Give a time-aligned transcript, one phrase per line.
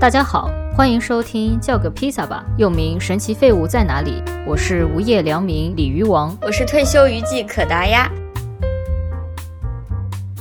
[0.00, 4.22] 大家好，欢迎收听叫个披萨吧，又名神奇废物在哪里？
[4.46, 8.10] 我是无业良民鲤鱼王，我是退休娱记可达鸭。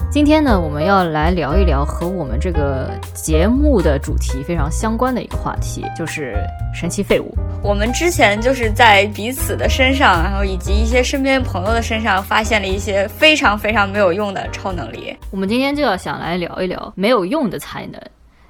[0.09, 6.37] 今天呢，我们要来聊一聊和我们这个节目的主题非常相关的一个话题，就是
[6.73, 7.35] 神奇废物。
[7.61, 15.13] 我们之前就是在彼此的身上，然后以及一些身边朋友的身上，发现了一些非常非常没有用的超能力。
[15.29, 18.01] 我们今天就要想来聊一聊没有用的才能。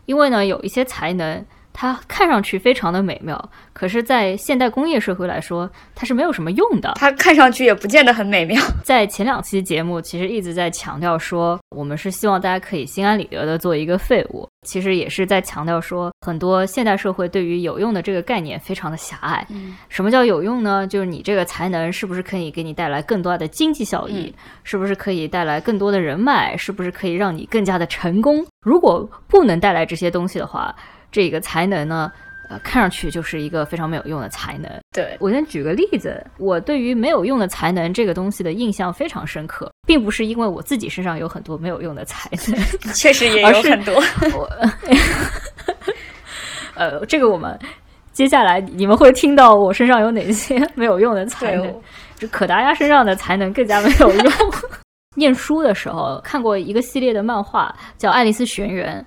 [0.09, 6.94] 因为呢，有一些才能，它看上去非常的美妙，可是，在现代工业社会来说，它是没有什么用的。
[6.95, 8.62] 它看上去也不见得很美妙。
[8.84, 14.48] 在前两期节目，其实一直在强调说，我们是希望大家可以心安理得的做一个废物。
[14.68, 19.48] 其实也是在强调说，很多现代社会对于有用的这个概念非常的狭隘。
[19.88, 20.86] 什么叫有用呢？
[20.86, 24.34] 就是你这个才能是不是可以给你带来更多的经济效益？
[24.66, 26.58] 是不是可以带来更多的人脉？
[26.58, 28.45] 是不是可以让你更加的成功？
[28.66, 30.75] 如果不能带来这些东西的话，
[31.12, 32.12] 这个才能呢？
[32.50, 34.68] 呃，看上去就是一个非常没有用的才能。
[34.92, 42.60] 对我先举个例子，我对于没有用的才能这个东西的印象非常深刻，并不是因为我自己身上有很多没有用的才能，
[42.96, 43.94] 确实也有很多。
[44.34, 44.50] 我，
[46.74, 47.56] 呃，这个我们
[48.14, 51.82] 接下来你们会听到我身上有哪些没有用的才能，
[52.16, 54.34] 就可达鸭身上的才能更加没有用。
[55.16, 59.06] 念书的时候看过一个系列的漫画，叫《爱丽丝学园》。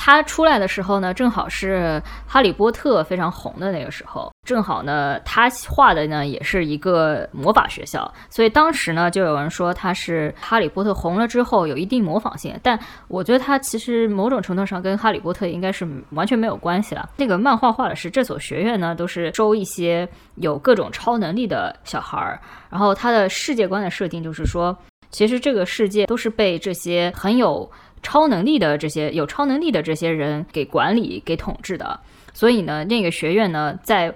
[0.00, 17.10] 他出来的时候呢，正好是哈利波特非常红的那个时候，正好呢，他画的呢也是一个魔法学校，所以当时呢就有人说他是哈利波特红了之后有一定模仿性，但我觉得他其实某种程度上跟哈利波特应该是完全没有关系了。
[17.16, 24.74] 那个漫画画的是这所学院呢都是收一些有各种超能力的小孩儿，然后他的世界观的设定就是说，
[25.10, 27.68] 其实这个世界都是被这些很有。
[28.02, 31.98] 超能力的这些有超能力的这些人给管理、给统治的，
[32.32, 34.12] 所以呢，那个学院呢，在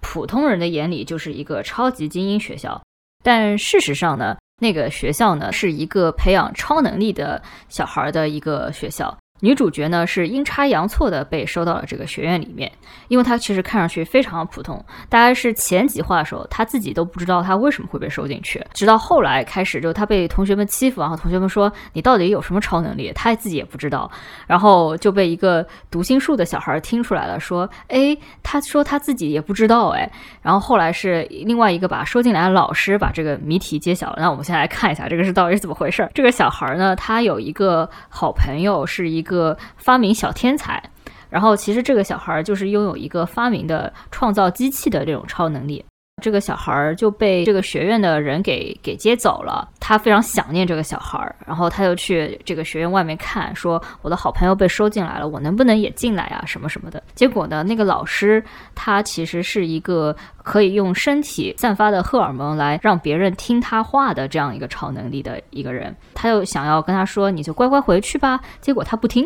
[0.00, 2.80] 普通人的眼里就是一个超级精英学校，
[3.22, 9.16] 但事实上呢，那个学校呢，是一个培养超能力的小孩的一个学校。
[9.40, 12.70] 女主角呢是阴差阳错的被收到了这个学院里面，
[13.08, 14.82] 因为她其实看上去非常普通。
[15.10, 24.10] 大概是前几话的时候，她自己都不知道她为什么会被收进去，直到后来开始，就她被同学们欺负，然后同学们说你到底有什么超能力，她自己也不知道，
[24.46, 30.10] 然后就被一个读心术的小孩听出来了，说，哎，他说他自己也不知道，哎，
[30.40, 34.16] 然后后来是另外一个把收进来的老师把这个谜题揭晓了。
[34.18, 36.10] 那我们先来看一下这个是到底是怎么回事儿。
[36.14, 39.25] 这个小孩呢，他有一个好朋友，是一。
[39.26, 40.82] 个发明小天才，
[41.28, 45.84] 然后其实这个小孩就是拥有一个发明的创造机器的这种超能力。
[46.22, 56.42] 这个小孩儿就被这个学院的人给给接走了，他非常想念这个小孩儿，然后他就去这个学院外面看，说我的好朋友被收进来了，我能不能也进来啊？
[56.46, 57.02] 什么什么的。
[57.14, 58.42] 结果呢，那个老师
[58.74, 68.40] 他其实是一个可以用身体散发的荷尔蒙来让别人听他话的这样一个超能力的一个人，他又想要跟他说，你就乖乖回去吧。
[68.62, 69.22] 结果他不听，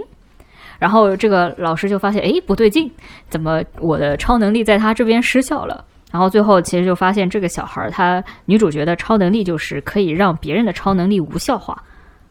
[0.81, 2.91] 然后这个老师就发现，哎，不对劲，
[3.29, 5.85] 怎么我的超能力在他这边失效了？
[6.11, 11.83] 然后最后其实就发现这个小孩儿，他女主角的超能力就是可以让别人的超能力无效化。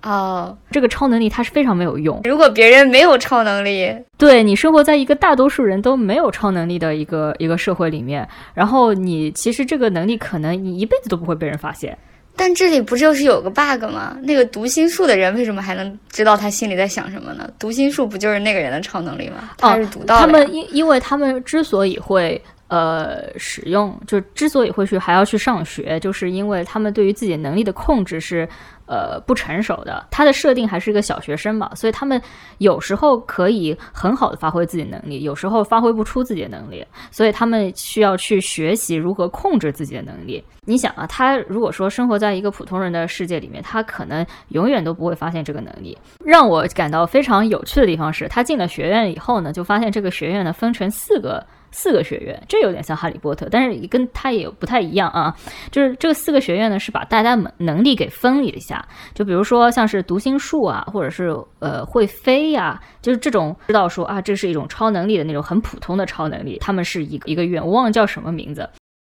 [0.01, 2.21] 哦，这个超能力它是非常没有用。
[2.23, 11.97] 如果别人没有超能力，对你生活在一个大多数人都没有超能力的一个一个社会里面，然后你其实这个能力可能你一辈子都不会被人发现。
[12.37, 14.17] 但这里不就是有个 bug 吗？
[14.23, 17.49] 那个读心术的人为什么还能知道他心里在想什么呢？
[17.59, 19.49] 读心术不就是那个人的超能力吗？
[19.57, 22.41] 他是读到他们因因为他们之所以会。
[22.69, 28.47] 呃，使用就之所以会去还要去上学，就是因为他们对于自己能力的控制是
[28.85, 30.07] 呃不成熟的。
[30.11, 32.21] 他的设定还是一个小学生嘛，所以他们
[32.59, 40.43] 有时候可以很好的发挥自己能力，有时候发挥不出自己的能力，所以他们需要去学习如何控制自己的能力。
[40.65, 45.97] 你想啊，他如果说生活在一个普通人的世界里面，他可能永远都不会发现这个能力。
[46.23, 51.43] 让我感到非常有趣的地方是他进了学院以后呢，就发现这个学院呢分成四个。
[51.71, 55.35] 四个学院，这有点像哈利波特，但是跟他也不太一样啊。
[55.71, 58.83] 就是这个四个学院呢，是把大家能能力给分离了一下。
[59.13, 68.67] 就比如说像是读心术啊，或者是呃会飞呀，就是这种知道说啊，这是一种超能力的那种很普通的超能力，他们是一个一个院，我忘了叫什么名字。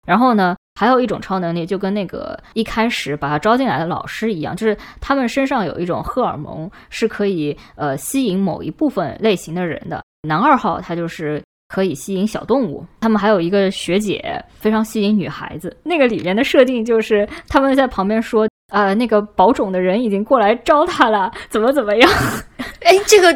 [0.06, 10.02] 然后呢，还有一种超能力，就跟那个一开始把他招进来的老师一样，就是他们身上有一种荷尔蒙，是可以呃吸引某一部分类型的人的。
[10.22, 11.42] 男二号他就是。
[11.68, 15.76] 可以吸引小动物，他们还有一个学姐非常吸引女孩子。
[15.82, 22.10] 那个里面的设定就是他们在旁边说，呃，那个保种的人已经过来招他了，怎么怎么样？
[22.82, 23.32] 哎，这个，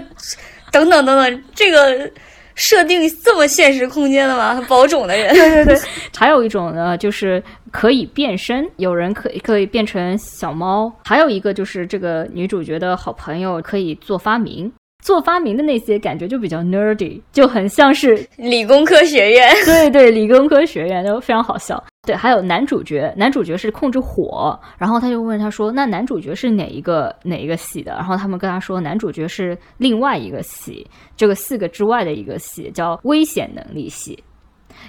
[0.71, 2.11] 等等等等，这个。
[2.57, 4.63] 设定这么现实空间的吗？
[4.69, 5.33] 保种的人？
[5.33, 5.79] 对对对。
[6.15, 10.93] 还有一种呢，就是可以变身，有人可以可以变成小猫。
[11.07, 14.71] 还有一个就是这个女主角的好朋友可以做发明。
[15.01, 19.53] 做发明的那些感觉就比较 nerdy，就很像是理工科学院。
[19.65, 21.83] 对对，理工科学院都非常好笑。
[22.07, 34.23] 对，还有男主角，男主角是控制火，然后他就问他说：“那男主角是哪一个哪一个系的？”然后他们跟他说，男主角是另外一个系，这个四个之外的一个系，叫危险能力系，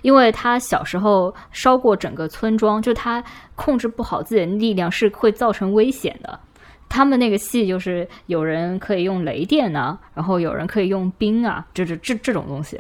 [0.04, 3.22] 因为他小时候烧过整个村庄，就他
[3.56, 6.40] 控制不好自己的力量是会造成危险的。
[6.92, 12.80] 他们那个系就是有人可以用雷电呢，然后有人可以用冰啊，就是这这种东西。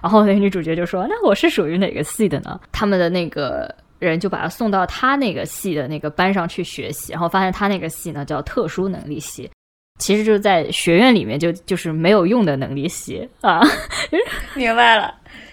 [0.00, 9.50] 然后那女主角就说：“那我是属于哪个系的呢？”他们的那个人就把他送到他那个系的那个班上去学习，然后发现他那个系呢叫特殊能力系，
[9.98, 13.60] 其实就是在学院里面就就是没有用的能力系啊。
[14.54, 15.12] 明白了，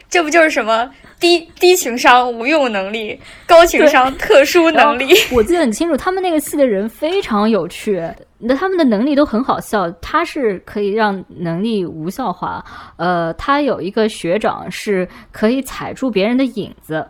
[0.10, 0.90] 这不就是什么？
[1.18, 3.18] 低低情商无用能力，
[3.48, 5.14] 高情商特殊能力。
[5.32, 8.04] 我记得很清楚，他们那个系的人非常有趣，
[8.38, 9.90] 那他们的能力都很好笑。
[10.02, 12.64] 他是可以让能力无效化，
[12.98, 17.06] 呃，他有一个学长是可以踩住别人的影子，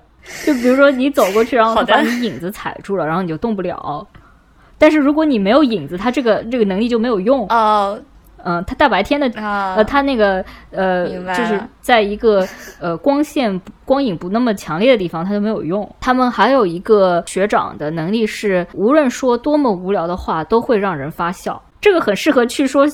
[0.45, 4.07] 就比如说你走过去，然后他把你影子踩住了，然后你就动不了。
[4.77, 7.99] 但是如果你没有影子，他这个这个能力就没有用哦。
[8.47, 12.47] 嗯，他大白天的，呃，他那个，呃，就是在一个
[12.79, 15.95] 呃光线光影不那么强烈的地方，他就没有用。
[15.99, 21.59] 他们还有一个学长的能力是，无论说多么无聊的话，都会让人发笑。
[21.81, 22.87] 这个很适合去说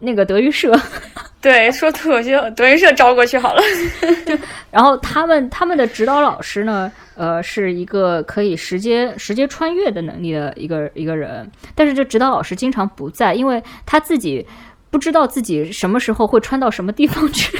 [0.00, 0.76] 那个德育社，
[1.40, 3.62] 对，说脱口秀，德云社招过去好了。
[4.72, 14.44] 然后他们他们的指导老师呢，呃，是一个可以直接直接穿越的能力的一个一个人，但是这指导老师经常不在，因为他自己。
[14.90, 17.56] 不知道自己什么时候会穿到什么地方去，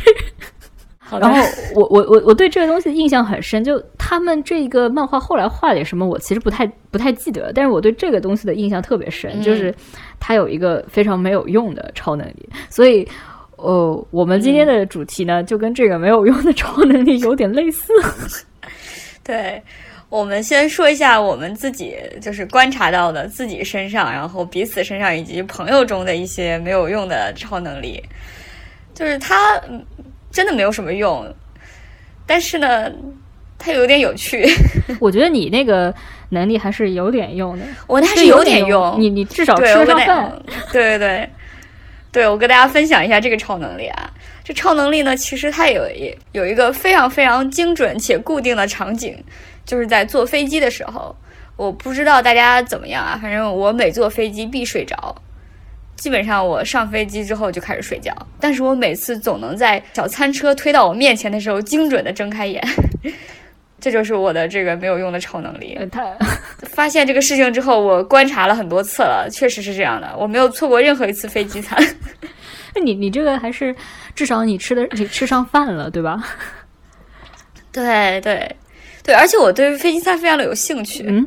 [1.21, 1.39] 然后
[1.75, 9.75] 我我我我对这个东西印象很深，就他们这个漫画后来画点什么，我其实不太不太记得，但是我对这个东西的印象特别深，就是
[10.19, 13.07] 他有一个非常没有用的超能力，所以
[13.57, 17.93] 呃，我们今天的主题呢，就跟这个没有用的超能力有点类似，
[19.25, 19.63] 对。
[20.11, 28.03] 我们先说一下我们自己就是观察到的自己身上，然后彼此身上以及朋友中的一些没有用的超能力，
[28.95, 29.61] 就是它
[30.31, 31.27] 真的没有什么用，
[32.27, 32.91] 但是呢，
[33.59, 34.49] 它有点有趣。
[34.99, 35.95] 我觉得你那个
[36.31, 38.97] 能力还是有点用的，我那是有点用。
[38.99, 40.43] 你你至少吃得上饭。
[40.73, 41.31] 对对对，
[42.11, 44.11] 对我跟大家分享一下这个超能力啊。
[44.43, 49.23] 这超能力呢，其实它有一有一个非常非常精准且固定的场景。
[49.69, 51.15] 就是在坐飞机的时候，
[51.55, 55.15] 我不知道大家怎么样啊，反正我每坐飞机必睡着，
[55.94, 62.67] 基本上我上飞机之后就开始睡觉，但是我每次总能在小餐车推到我面前的时候精准的睁开眼，
[63.79, 65.79] 这就是我的这个没有用的超能力。
[65.93, 66.17] 他
[66.62, 71.79] 发现这个事情之后，我观察了很多次了，确实是这样的，我没有错过任何一次飞机餐。
[72.75, 73.76] 那你你这个还是
[74.14, 76.25] 至少你吃的你吃上饭了，对吧？
[77.71, 78.56] 对对。
[79.09, 81.03] 对，而且我对飞机餐非常的有兴趣。
[81.09, 81.27] 嗯，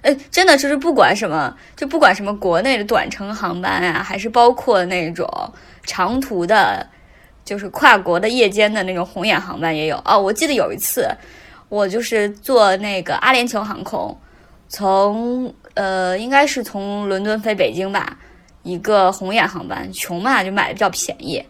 [0.00, 5.28] 哎，真的就是不管什么，就不管什么国内的短程航班啊，还是包括那种
[5.82, 6.88] 长途的，
[7.44, 10.00] 就是跨国的夜间的那种红眼航班也有。
[10.06, 11.06] 哦，我记得有一次，
[11.68, 14.18] 我就是坐那个阿联酋航空，
[14.70, 18.16] 从呃，应该是从伦敦飞北京吧，
[18.62, 21.44] 一个红眼航班，穷嘛就买的比较便宜。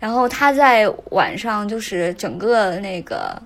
[0.00, 3.38] 然后他在晚上就是整个那个。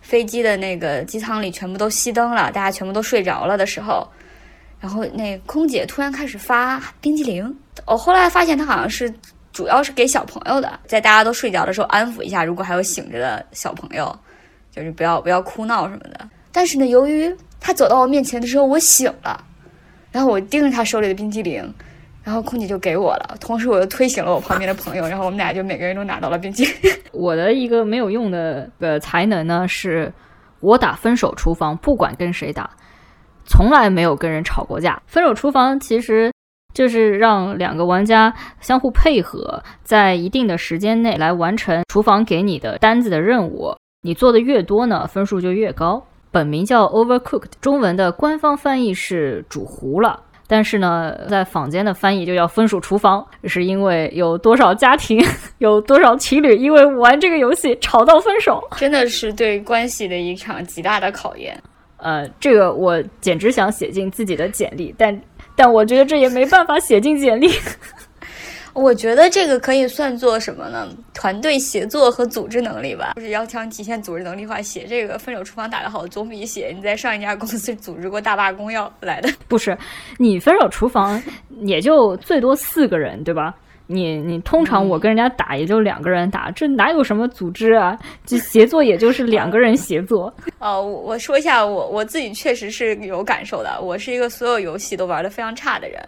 [0.00, 4.06] 飞机的那个机舱里全部都熄灯了，大家全部都睡着了的时候，
[4.80, 7.56] 然后那空姐突然开始发冰激凌。
[7.86, 9.12] 我后来发现她好像是
[9.52, 14.16] 主要是给小朋友的，在大家都睡着的时候安抚一下，如果还有醒着的小朋友，
[14.70, 16.28] 就是不要不要哭闹什么的。
[16.52, 19.44] 但是呢，由于她走到我面前的时候我醒了，
[20.10, 21.72] 然后我盯着她手里的冰激凌。
[22.22, 26.92] 然后空姐就给我了，同时我又推醒了我旁边的朋友， 然后我们俩就每个人都拿到了冰淇淋。
[27.12, 30.12] 我的一个没有用的呃才能呢，是
[30.60, 32.70] 我打分手厨房，不管跟谁打，
[33.44, 35.00] 从来没有跟人吵过架。
[35.06, 36.30] 分手厨房其实
[36.74, 43.74] 就是让两个玩家相互配合，在一定的时间内来完成厨房给你的单子的任务。
[44.02, 46.02] 你做的越多呢，分数就越高。
[46.30, 50.22] 本名叫 Overcooked，中文的官方翻译是煮糊了。
[50.52, 55.24] 但是呢，在坊间的翻译就叫分属厨房，是因为有多少家庭，
[55.58, 61.56] 有多少情侣因为玩这个游戏吵到分手，真的是对关系的一场极大的考验。
[61.98, 65.16] 呃，这个我简直想写进自己的简历，但
[65.54, 67.48] 但我觉得这也没办法写进简历。
[68.80, 70.88] 我觉得这个可以算作什么呢？
[71.12, 73.12] 团队协作和组织能力吧。
[73.16, 79.28] 就是要想体现组织能力的话，写这个分手厨房打得好，总比写你在上一家公司组织过大罢工要来的。
[79.46, 79.76] 不是，
[80.18, 81.22] 你分手厨房
[81.60, 83.54] 也就最多四个人，对吧？
[83.92, 87.98] 你你通常我跟人家打也就两个人打，这哪有什么组织啊？
[88.24, 90.32] 这协作也就是两个人协作。
[90.60, 93.80] 哦，我说一下，我我自己确实是有感受的。
[93.82, 96.00] 我是一个所有游戏都玩的非常差的人。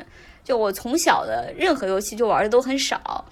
[0.45, 3.25] 就我从小的任何游戏就玩的都很少，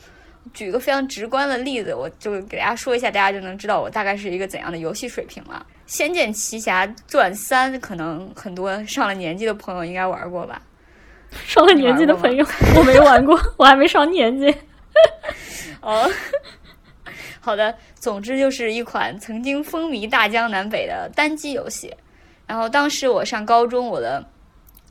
[0.55, 5.67] 举个非常直观的例子，我就给大家说一下，大家就能知道我大概是一个怎样的游戏水平了。
[5.87, 10.62] 《仙剑奇侠传三》可能很多上了年纪的朋友应该玩过吧？
[11.47, 14.55] 上了年纪的朋友 我没玩过，我还没上年纪。
[15.83, 16.09] 哦，
[17.40, 21.93] 好的，总之就是一款曾经风靡大江南北的单机游戏。
[22.47, 24.25] 然后当时我上高中，我的。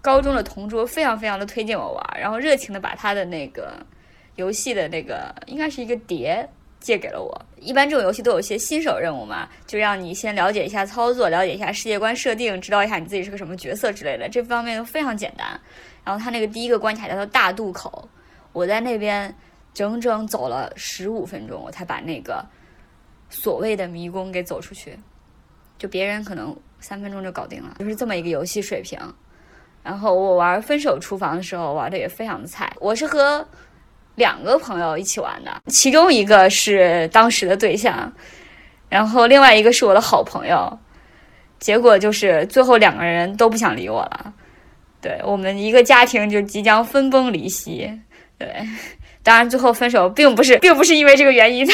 [0.02, 3.86] 高中的同桌非常非常的推荐我玩，然后热情的把他的那个
[4.36, 6.48] 游戏的那个应该是一个碟
[6.80, 7.46] 借给了我。
[7.60, 15.60] 一般这种游戏都有一些新手任务嘛，就让你先了解一下操作，了解一下世界观设定，知道一下你自己是个什么角色之类的，这方面都非常简单。
[16.06, 18.08] 然后他那个第一个关卡叫做大渡口，
[18.54, 19.36] 我在那边
[19.74, 22.46] 整整走了十五分钟，我才把那个
[23.30, 24.98] 所谓的迷宫给走出去，
[25.78, 28.98] 就别人可能三分钟就搞定了，就是这么一个游戏水平。
[29.84, 33.46] 然后我玩分手厨房的时候玩的也非常的菜，我是和
[34.16, 38.12] 两个朋友一起玩的，其中一个是当时的对象，
[38.90, 40.78] 然后另外一个是我的好朋友，
[41.60, 44.34] 结果就是最后两个人都不想理我了，
[45.02, 47.90] 对我们一个家庭就即将分崩离析，
[48.38, 48.54] 对，
[49.24, 51.66] 当然最后分手并不是并不是因为这个原因，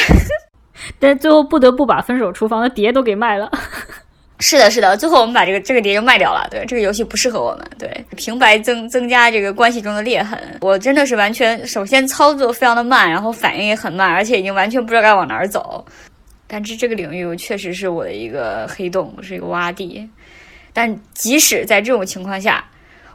[1.00, 3.50] 但最后不得不把分手厨房的碟都给卖了。
[4.38, 6.46] 是的，是的，最后我们把这个这个碟就卖掉了。
[6.50, 7.66] 对，这个游戏不适合我们。
[7.78, 10.38] 对，平白增增加这个关系中的裂痕。
[10.60, 15.84] 我真的是完全，首先操作非常的慢，然后反应也很慢，而且已经完全不知道该往哪儿走。
[16.46, 20.08] 但是这个领域确实是我的一个黑洞，是一个洼地。
[20.72, 22.62] 但即使在这种情况下，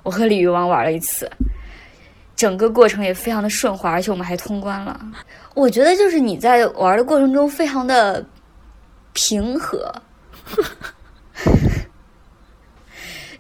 [0.02, 1.30] 我和鲤鱼王玩了一次，
[2.36, 5.00] 整个过程也非常的顺滑，而且我们还通关了。
[5.54, 8.26] 我觉得就是你在玩的过程中非常的
[9.14, 9.94] 平和。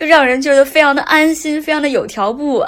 [0.01, 2.67] 就让人觉得非常的安心，非常的有条不紊，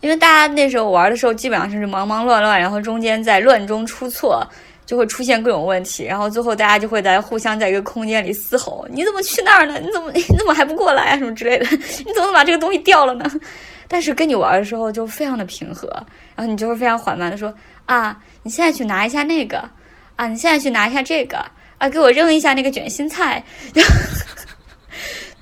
[0.00, 4.46] 因为大家那时候玩的时候基本上就是忙忙乱乱，然后中间在乱中出错，
[4.84, 9.78] 就会出现各种问题，然后最后大家就会在互相在一个空间里嘶吼：“你怎么去那儿呢？
[9.80, 11.16] 你怎么你怎么还不过来啊？
[11.16, 11.64] 什么之类的？
[11.70, 13.24] 你怎么把这个东西掉了呢？”
[13.88, 15.88] 但是跟你玩的时候就非常的平和，
[16.36, 17.54] 然后你就会非常缓慢的说
[17.86, 19.66] ：“啊，你现在去拿一下那个，
[20.16, 21.42] 啊，你现在去拿一下这个，
[21.78, 23.42] 啊，给我扔一下那个卷心菜。”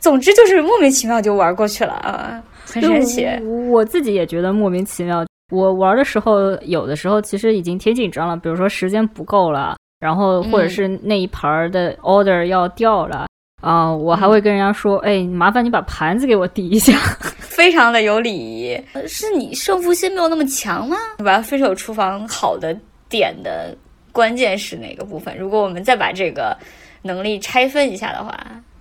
[0.01, 3.27] 总之就是莫名其妙就玩过去了啊，很神奇。
[3.69, 5.25] 我自己也觉得莫名其妙。
[5.51, 13.27] 我玩的时候，有的时候其实已经挺紧张了，比如说时间不够了，然后或者是那一盘的 order 要掉了
[13.63, 16.93] 啊，我还会跟人家说：“哎，麻烦你把盘子给我递一下。
[17.41, 18.79] ”非常的有礼仪。
[19.07, 20.97] 是你胜负心没有那么强吗？
[21.25, 22.77] 把分手厨房好的
[23.09, 23.75] 点的
[24.13, 25.37] 关键是哪个部分？
[25.37, 26.55] 如果我们再把这个
[27.01, 28.39] 能力拆分一下的话。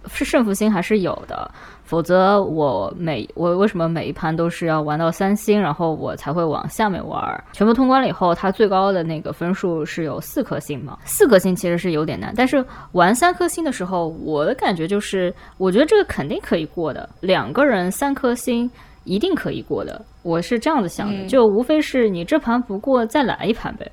[0.10, 1.50] 是胜负心还是有的，
[1.84, 7.44] 否则我每我为什么每一盘都是要玩到三星，然后我才会往下面玩。
[7.54, 10.98] 全部通关了以后，它最高的那个分数是有四颗星嘛？
[11.06, 17.08] 四颗星其实是有点难，但是玩三颗星的时候，我的感觉就是，我觉得这个肯定可以过的。
[17.20, 18.70] 两个人三颗星
[19.04, 23.90] 一定可以过的，我是这样子想的，就无非是你这盘不过再来一盘呗。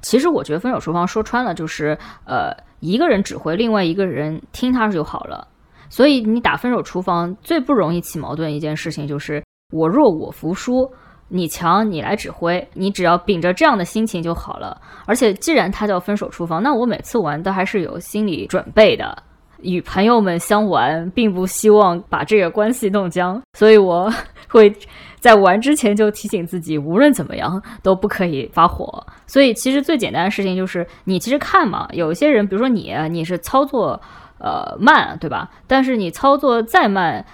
[0.00, 5.46] 其实我觉得分手厨房说穿了就是呃一个人指挥，另外一个人听他就好了。
[5.94, 9.40] 所以你打分手厨房最不容易起矛盾一件事情就是
[9.72, 10.90] 我弱我服输，
[11.28, 14.76] 你强你来指挥，你只要秉着这样的心情就好了。
[15.06, 19.16] 而且既然它叫分手厨房，那我每次玩都还是有心理准备的。
[19.62, 24.12] 与朋友们相玩，并不希望把这个关系弄僵，所以我
[24.48, 24.74] 会
[25.20, 29.00] 在玩之前就提醒自己，无论怎么样都不可以发火。
[29.28, 34.00] 所以其实最简单的事情就是，你其实看嘛，有些人，比如说你，你是操作。
[34.44, 35.50] 呃，慢对吧？
[35.66, 37.24] 但是你操作再慢，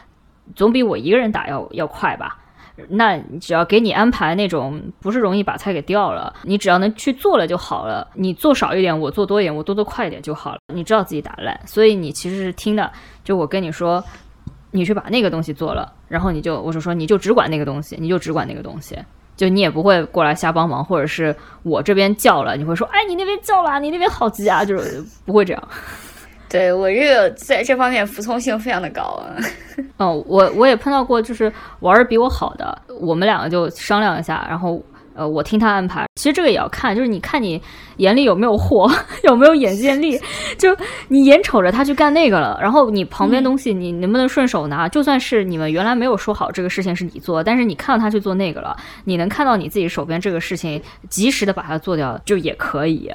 [0.54, 2.38] 总比我一个人打要要快吧？
[2.88, 8.08] 那你只要给你安排那种不是容易把菜给掉了，你只要能去做了就好了。
[8.14, 10.58] 你做少一点，我做多一点，我多做快一点就好了。
[10.72, 12.88] 你知道自己打烂，所以你其实是听的。
[13.24, 14.02] 就我跟你说，
[14.70, 18.96] 你去把那个东西做了，然后你就我就说你就只管那个东西，你就只管那个东西，
[19.36, 25.68] 就你也不会过来瞎帮忙，或者是我这边叫了，你会说哎你那边叫了，你那边好急啊，就是不会这样。
[26.50, 29.36] 对我这个在这方面服从性非常的高啊。
[29.98, 34.82] 哦，我我也碰到过，就是玩的比我好的，我们两个就商量一下，然后
[35.14, 36.06] 呃，我听他安排。
[36.16, 37.60] 其实这个也要看，就是你看你
[37.98, 38.90] 眼里有没有货，
[39.24, 40.18] 有没有眼见力。
[40.58, 40.76] 就
[41.08, 44.88] 你眼瞅着他去干那个了，然后你旁边东西你能不能顺手拿？
[44.88, 53.10] 就算是你们原来没有说好这个事情是你做，但是你看到他去做那个了，你能看到你自己手边这个事情及时的把它做掉，就也可以。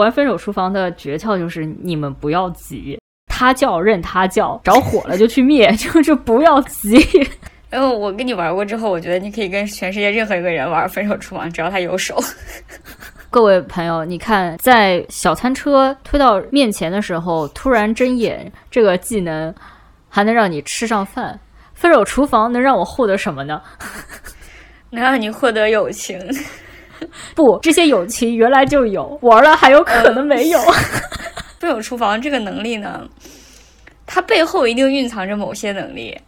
[0.00, 2.98] 玩分手厨房的诀窍就是你们不要急。
[3.26, 6.98] 他叫任他叫，着火了就去灭， 就是不要急。
[7.70, 12.18] 然后我跟你玩过之后，我觉得你可以跟全世界任何一个人玩分手厨房，只要他有手。
[13.30, 19.54] 各位朋友，你看，在小餐车推到面前的时候，突然睁眼，这个技能
[20.08, 21.38] 还能让你吃上饭。
[21.72, 23.62] 分手厨房能让我获得什么呢？
[24.90, 26.18] 能让你获得友情。
[27.34, 30.60] 不，这些友情原来就有，玩了还有可能没有。
[31.58, 33.02] 分手厨房这个能力呢，
[34.06, 36.18] 它背后一定蕴藏着某些能力，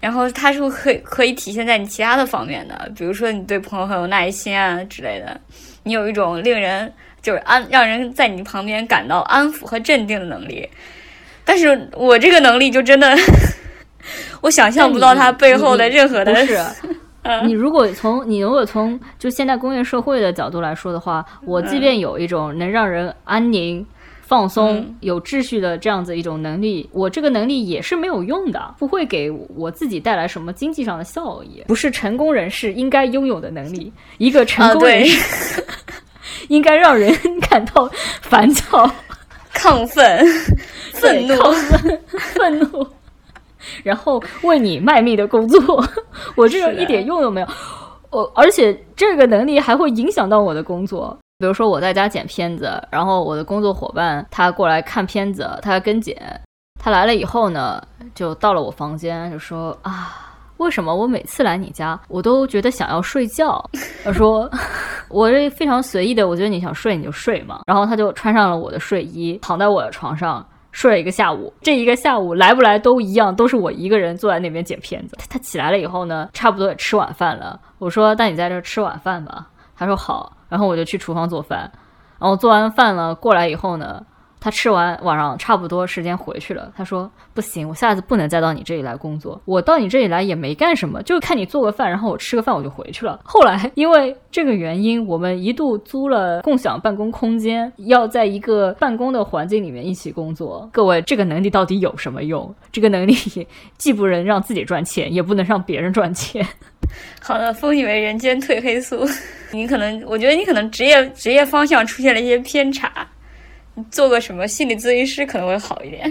[0.00, 5.40] 然后它是可以可以体现在你其他的方面的，比如说你对朋友很有耐心啊之类的，
[5.82, 10.68] 你有一种令人就是安让人在你旁边感到安抚和镇定的能力。
[11.46, 13.16] 但是我这个能力就真的，
[14.42, 16.46] 我想象不到它背后的任何的。
[16.46, 16.58] 是，
[17.44, 23.86] 你如果从你如果从就现代工业社会的角度来说的话，我即便有一种能让人安宁。
[24.26, 33.92] 放松、有秩序的这样子一种能力，我这个能力也是没有用的，不会给我自己带来什么经济上的效益，不是成功人士应该拥有的能力。
[34.16, 35.62] 一个成功人士。
[36.48, 37.14] 应该让人
[37.50, 37.88] 感到
[38.22, 38.90] 烦躁、
[39.52, 40.26] 亢奋、
[40.94, 41.34] 愤怒、
[42.18, 42.86] 愤怒，
[43.82, 45.84] 然后为你卖命的工作。
[46.36, 47.46] 我这个一点用都没有，
[48.10, 51.16] 我而且这个能力还会影响到我的工作。
[51.38, 56.16] 比如说我在家剪片子，然后我的工作伙伴他过来看片子，他要跟剪。
[56.80, 57.82] 他来了以后呢，
[58.14, 63.62] 就到了我房间，就说啊，为什么我每次来你家，我都觉得想要睡觉？
[64.04, 64.48] 他说
[65.10, 67.62] 我这非常随意的，我觉得你想睡你就睡嘛。
[67.66, 71.50] 然后他就穿上了我的睡衣，躺在我的床上睡了一个下午。
[71.62, 75.16] 这一个下午来不来都一样，都是我一个人坐在那边剪片子。
[75.18, 77.58] 他他起来了以后呢，差不多也吃晚饭了。
[77.78, 79.46] 我说那你在这吃晚饭吧。
[79.74, 80.36] 他说好。
[80.50, 81.68] 然后我就去厨房做饭，
[82.20, 84.00] 然后做完饭了过来以后呢，
[84.44, 86.70] 他吃完晚上差不多时间回去了。
[86.76, 89.40] 他说不行，我下次不能再到你这里来工作。
[89.46, 93.18] 我到你这里来也没干什么，就看你做个饭，然后我吃个饭我就回去了。
[93.24, 100.68] 后来因为这个原因，我们一度租了共享办公空间，要在一个办公的环境里面一起工作。
[100.70, 102.54] 各位，这个能力到底有什么用？
[102.70, 103.14] 这个能力
[103.78, 106.46] 既不能让自己赚钱，也不能让别人赚钱。
[107.18, 109.08] 好的，封你为人间褪黑素。
[109.52, 112.90] 你可能，我觉得你可能职业职业方向出现了一些偏差，
[113.90, 116.10] 做个什么心理咨询师可能会好一点。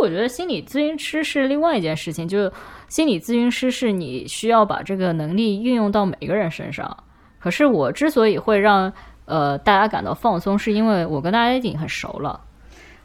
[0.00, 2.52] 我觉得心理咨询师是另外一件事情，就是
[2.88, 6.96] 心理咨询师是你需要把这个能力运用到每个人身上。
[7.38, 8.92] 可是我之所以会让
[9.26, 12.40] 呃大家感到放松，是因为我跟大家已经很熟了。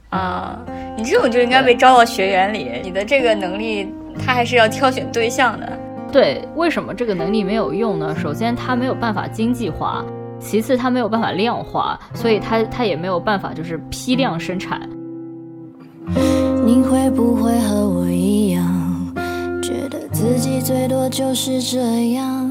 [0.10, 0.64] 啊，
[0.96, 2.80] 你这种就应该被招到学员里。
[2.84, 3.90] 你的这个能力，
[4.26, 5.78] 他还是要挑选对象的。
[6.12, 8.16] 对，为什么这个能力没有用呢？
[8.16, 10.06] 首先，它没有办法经济化；
[10.48, 14.88] 其次，它没有办法量化，所以它它也没有办法就是批量生产。
[16.64, 18.64] 你会不会和我一样，
[19.62, 22.50] 觉得自己最多就是这样？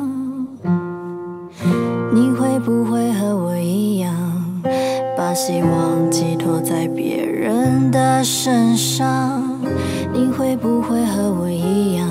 [2.12, 4.12] 你会不会和我一样，
[5.16, 9.40] 把希望寄托在别人的身上？
[10.12, 12.08] 你会不会和我一样？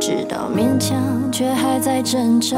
[0.00, 0.98] 直到勉强，
[1.30, 2.56] 却还在挣扎。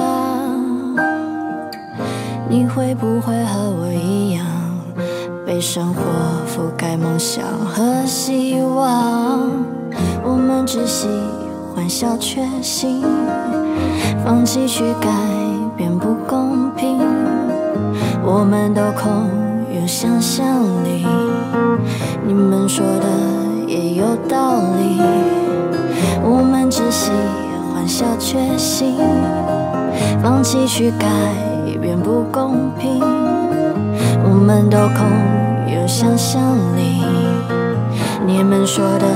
[2.51, 4.45] 你会不会和我一样，
[5.47, 6.03] 被生活
[6.49, 9.49] 覆盖梦想和希望？
[10.25, 11.07] 我们只喜
[11.73, 13.05] 欢小确幸，
[14.25, 15.09] 放弃去改
[15.77, 16.99] 变不公平。
[18.25, 19.31] 我们都空
[19.73, 20.45] 有想象
[20.83, 21.07] 力，
[22.27, 25.01] 你们说的也有道理。
[26.25, 27.41] 我们只喜欢。
[27.87, 28.97] 小确幸，
[30.23, 31.07] 放弃去改
[31.81, 33.01] 变不公平。
[34.23, 35.07] 我们都空
[35.67, 36.41] 有想象
[36.77, 37.03] 力，
[38.27, 39.07] 你们说的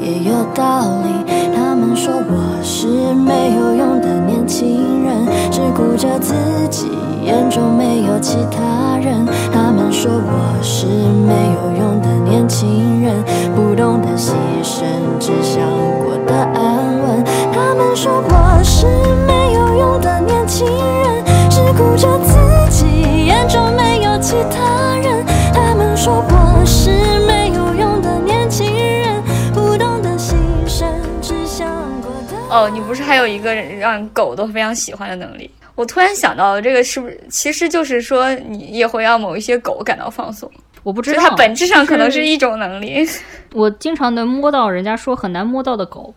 [0.00, 1.08] 也有道理。
[1.54, 6.34] 他们说我是没有用的年轻人，只顾着自
[6.70, 6.88] 己，
[7.24, 9.26] 眼中没有其他人。
[9.52, 13.22] 他们说我是没有用的年轻人，
[13.54, 14.82] 不懂得牺牲，
[15.20, 15.62] 只想
[16.02, 17.24] 过得安稳。
[17.52, 18.86] 他们说我是
[19.26, 19.27] 没，
[21.78, 22.34] 顾着自
[22.70, 25.24] 己，眼中没有其他人。
[25.54, 26.90] 他们说我是
[27.24, 29.22] 没有用的年轻人，
[29.54, 30.34] 不懂得牺
[30.66, 30.84] 牲，
[31.22, 31.68] 只想
[32.00, 32.36] 过得。
[32.50, 35.48] 哦，你不是还有一个让狗都非常喜欢的能力？
[35.76, 40.50] 我突然想到，这个是不是其实就是说，你也会让某一些狗感到放松？
[40.82, 43.08] 我不知道，它本质上可能是一种能力。
[43.52, 46.12] 我经常能摸到人家说很难摸到的狗，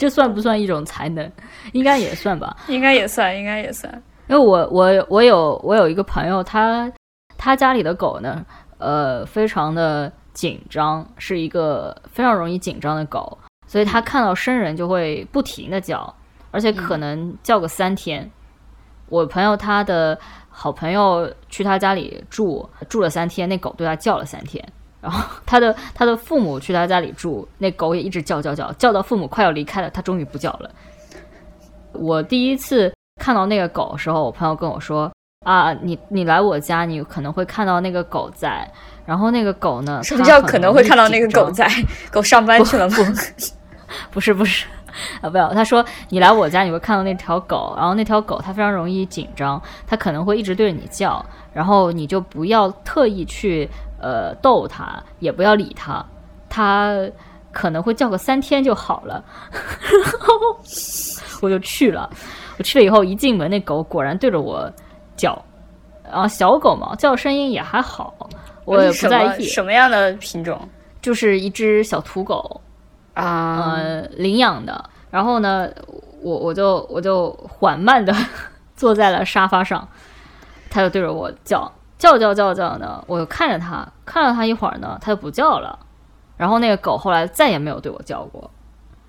[0.00, 1.30] 这算不算一种才能？
[1.72, 2.56] 应该也算吧。
[2.68, 3.92] 应该也算，应该也算。
[4.28, 6.90] 因为我我我有我有一个朋友，他
[7.36, 8.42] 他家里的狗呢，
[8.78, 13.36] 呃，非常的紧张，是一个非常容易紧张的狗，
[13.66, 16.12] 所以他看到生人就会不停的叫。
[16.52, 18.28] 而且可能叫个三天。
[19.08, 24.66] 我朋友他的好朋友去他家里住，住了三天，那狗对他叫了三天。
[25.00, 30.70] 然后他的他的父母去他家里住，那狗也一直叫叫叫，叫到父母快要离开了，他终于不叫了。
[31.92, 35.10] 我第一次看到那个狗的时候，我朋友跟我说
[35.44, 38.70] ：“啊，你你来我家，你可能会看到那个狗在。
[39.06, 40.00] 然后那个狗呢？
[40.04, 41.68] 什么叫可能会看到那个狗在？
[42.12, 42.96] 狗上班去了吗？
[44.10, 44.66] 不是不是。”
[45.20, 45.54] 啊，不要！
[45.54, 53.68] 他说你来我家，你会看到那条狗，然后那条狗它非常容易紧张，它可能会一直对着你叫，然后你就不要特意去
[54.00, 56.04] 呃逗它，也不要理它，
[56.48, 56.96] 它
[57.52, 59.24] 可能会叫个三天就好了。
[59.52, 60.34] 然 后
[61.42, 62.08] 我就去了，
[62.58, 64.70] 我去了以后一进门，那狗果然对着我
[65.16, 65.40] 叫，
[66.04, 68.14] 然后小狗嘛，叫声音也还好，
[68.64, 69.44] 我也不在意。
[69.44, 70.60] 什么样的品种？
[71.02, 72.60] 就是一只小土狗。
[73.14, 74.82] 啊，呃，领养的。
[75.10, 75.68] 然后呢，
[76.22, 78.14] 我我就我就缓慢的
[78.76, 79.86] 坐在了沙发上，
[80.70, 83.02] 它就对着我叫叫叫叫叫呢。
[83.06, 85.78] 我就看着它，看了它一会儿呢，它就不叫了。
[86.36, 88.50] 然后那个狗后来再也没有对我叫过，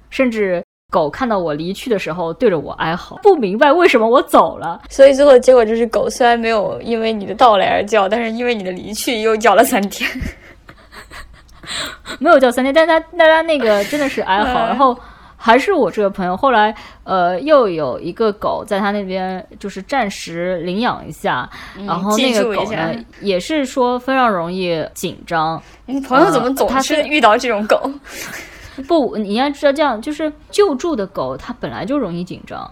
[0.10, 4.82] 甚至狗看到我离去的时候对着我哀嚎，不明白为什么我走了。
[4.90, 10.10] 所以最后结果就是，狗虽然没有因为你的到来而叫，但是因为你的离去又叫了三天。
[12.20, 14.98] 没有叫三天，但它但它那个真的是哀嚎， 然后
[15.44, 16.72] 还是我这个朋友，后来
[17.04, 21.50] 呃又有一个狗在他那边就是暂时领养一下，
[21.88, 25.60] 然后那个狗呢也是说非常容易紧张。
[25.88, 27.92] 你朋友怎么总是遇到这种狗？
[28.88, 32.72] 不，你应该知道这样，就是救助的狗它本来就容易紧张。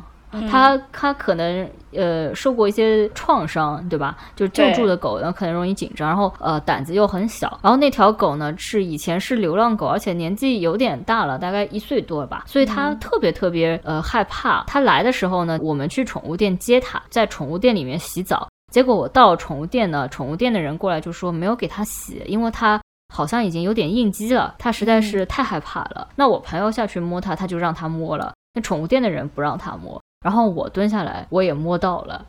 [0.50, 4.18] 它它可能呃受过一些创伤，对吧？
[4.36, 7.60] 就救助的狗呢，可能容易紧张，然后呃胆子又很小。
[7.64, 14.64] 然后那条狗呢是以前是流浪狗，而且年纪有点大了，大概一岁多吧，所以它特别特别呃害怕。
[14.68, 18.48] 它来的时候呢，我们去宠物店接它，在宠物店里面洗澡。
[18.72, 22.80] 结果我到宠物店呢，宠物店的人过来就说没有给它洗，因为它
[23.12, 26.08] 好像已经有点应激了，它实在是太害怕了。
[26.16, 28.34] 那我朋友下去摸它，他就让它摸了。
[28.54, 30.00] 那宠物店的人不让它摸。
[30.22, 32.26] 然后我蹲下来，我也摸到了，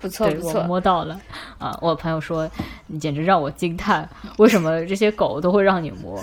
[0.00, 1.20] 不 错不错，摸到了
[1.58, 1.78] 啊！
[1.82, 2.48] 我朋友说
[2.86, 6.18] 你简直让我惊叹，为什么这些狗都会让你摸？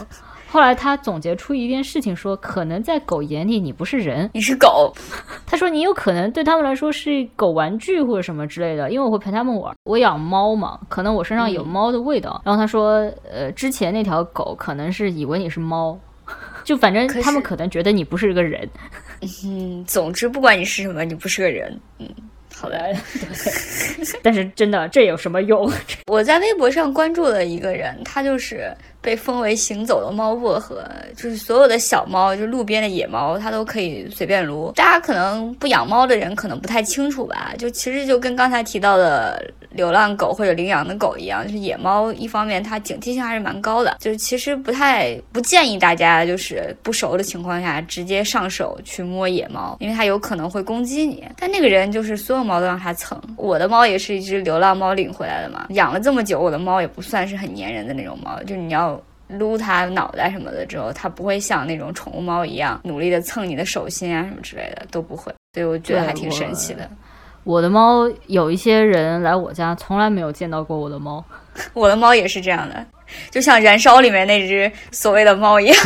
[0.49, 4.91] 后来他总结出一件事情，说可能在狗眼里你不是人，你是狗。
[5.45, 9.75] 他说你有可能对他们来说是狗玩具或者什么之类的，因为我会陪他们玩。
[9.83, 12.41] 我养猫嘛，可能我身上有猫的味道。
[12.43, 15.99] 然后他说，呃，之前那条狗可能是以为你是猫。
[16.63, 18.67] 就反正他们可能觉得你不是个人，
[19.45, 22.09] 嗯，总之不管你是什么，你不是个人，嗯，
[22.53, 22.93] 好的。
[24.21, 25.71] 但是真的，这有什么用？
[26.07, 28.75] 我在微博上关注了一个人，他就是
[29.05, 30.83] 被封为行走的猫薄荷，
[31.15, 34.71] 就是所有的小猫，就路边的野猫，它都可以随便撸。
[34.75, 39.39] 大家可能不养猫的人可能不太清楚吧，就其实就跟刚才提到的。
[39.75, 42.09] 流浪狗或者领养的狗一样，就是野猫。
[42.13, 51.25] 一方面，它警惕性还是蛮高的，就是其实不太不建议大家就是不熟的情况下直接上手去摸野猫，因为它有可能会攻击你。
[51.37, 53.21] 但那个人就是所有猫都让它蹭。
[53.35, 58.94] 我的猫也是一只流浪猫领回来的嘛，养了这么久，我的猫也不算是很粘人的那种猫，就你要
[59.27, 66.89] 撸它脑袋什么的之后，它不会像那种宠物猫一样努力的蹭你的手心啊什么之类的都不会，所以我觉得还挺神奇的。
[67.43, 71.23] 我的猫有一些人来我家，从来没有见到过我的猫。
[71.73, 72.85] 我的猫也是这样的，
[73.31, 75.77] 就像《燃烧》里面那只所谓的猫一样。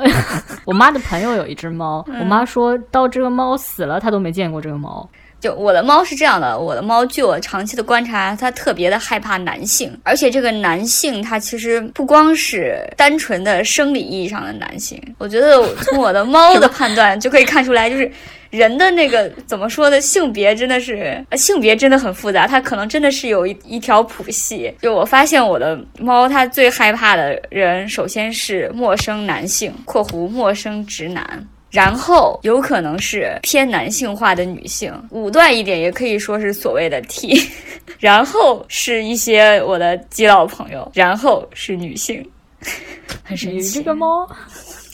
[0.64, 5.08] 我妈的朋友有一只猫，我妈说到这个猫死了，她都没见过这个猫。
[5.38, 18.10] 就我的猫是这样的，我的猫据我长期的观察，它特别的害怕男性，而且这个男性它其实不光是单纯的生理意义上的男性，我觉得从我的猫的判断就可以看出来，就是。
[18.50, 20.00] 人的那个 怎么说呢？
[20.00, 24.72] 性别真的是性别真的很复杂，它可能真的是有一一条谱系。
[24.80, 37.40] 就我发现我的猫，它最害怕的人，首先是陌生男性（括弧陌生直男），然后有可能是偏男性化的女性，武断一点也可以说是所谓的 T，
[37.98, 42.24] 然后是一些我的基佬朋友，然后是女性，
[43.24, 43.78] 很神奇。
[43.78, 44.28] 这个猫。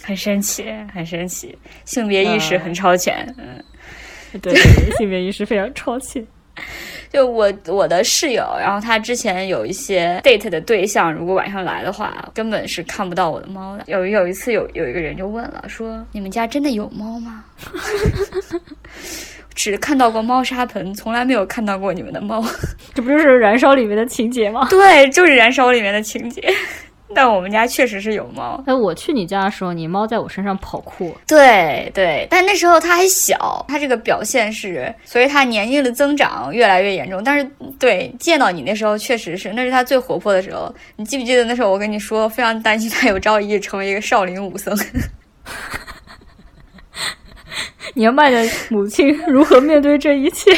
[0.02, 3.26] 很神奇，很神奇，性别意识很超前。
[3.38, 3.62] 嗯，
[4.40, 4.54] 对
[4.98, 6.24] 性别意识非常超前。
[7.10, 13.84] 就我我的室友，然后他之前有一些 date 的对象，如果晚上来的话，根本是看不到我的猫的。
[13.86, 17.44] 有有一次有有一个人就问了，说你们家真的有猫吗？
[19.54, 22.42] 只看到过猫砂盆，从来没有看到过你们的猫。
[22.94, 24.66] 这不就是《燃烧》里面的情节吗？
[24.70, 26.42] 对，就是《燃烧》里面的情节。
[27.16, 28.62] 但我们家确实是有猫。
[28.66, 31.16] 哎，我去你家的时候，你猫在我身上跑酷。
[31.26, 37.22] 对对，但那时候它还小，它这个表现是随着它年龄的增长越来越严重。
[37.22, 40.74] 但是对见到你那时候确实是，那是它最活泼的时候。
[40.96, 44.76] 你记不记得那时候我跟你说，非常担心它有朝一日成为一个少林武僧。
[47.94, 50.50] 年迈的母亲如何面对这一切？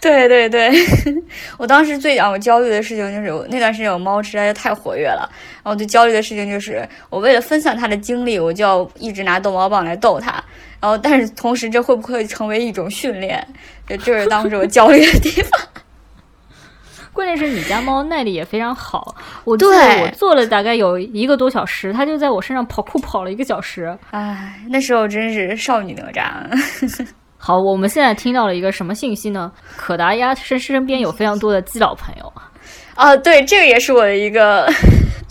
[0.00, 0.70] 对 对对，
[1.58, 5.28] 我当时最让我焦虑的事情就是那段时间我猫实在是太活跃了，
[5.62, 10.32] 然后最焦虑的事情就是我为了分散它的精力，我就要一直拿逗猫棒来逗它，
[10.80, 13.46] 然后但是同时这会不会成为一种训练？
[13.86, 15.60] 这就是当时我焦虑的地方。
[17.12, 23.96] 关键是你家猫耐力也非常好，我对我做了大概有一个多小时，它就在我身上跑酷跑了一个小时。
[24.12, 27.10] 唉，那时候真是少女哪吒。
[27.36, 29.50] 好，我们现在听到了一个什么信息呢？
[29.76, 32.32] 可达鸭身身边有非常多的基佬朋友。
[32.94, 34.70] 啊，对，这个也是我的一个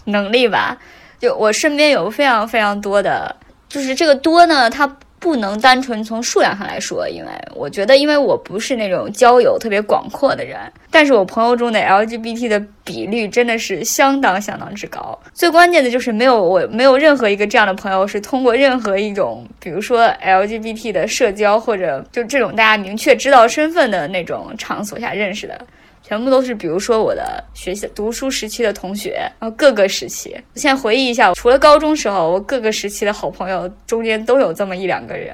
[0.05, 0.77] 能力吧。
[1.19, 3.35] 就我身边有非常非常多的，
[3.67, 4.89] 就是这个多呢，它。
[5.19, 10.57] 不能单纯从数量上来说，因为我觉得，因为我不是那种交友特别广阔的人，
[10.89, 15.17] 但是我朋友中的 LGBT 的比率真的是相当相当之高。
[15.33, 25.59] 最关键的就是没有我没有任何一个这样的朋友是通过任何一种，比如说 LGBT 的社交或者就这种大家明确知道身份的那种场所下认识的。
[26.09, 30.35] 全部都是，比如说我的学习读书时期的同学，然后各个时期。
[30.55, 35.31] 我现在回忆一下，除了高中时候，我各个时期的好朋友中间都有这么一两个人，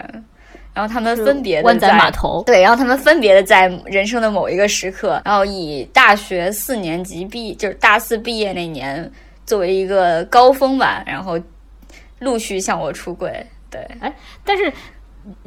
[0.74, 9.10] 然后他们分别的湾仔码头对，然后他们分别的在人生的某一个时刻，然后以大学四年级毕，就是大四毕业那年
[9.46, 11.40] 作为一个高峰吧，然后
[12.20, 13.32] 陆续向我出柜。
[13.70, 14.70] 对，哎，但是。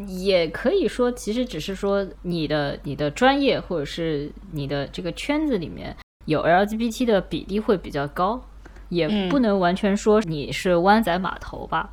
[0.06, 8.40] 也可以说，其实只是说你的你的专业或者是你的这个圈子里面有 LGBT 的比例会比较高，
[8.88, 11.90] 也不能完全说你是湾仔码头吧。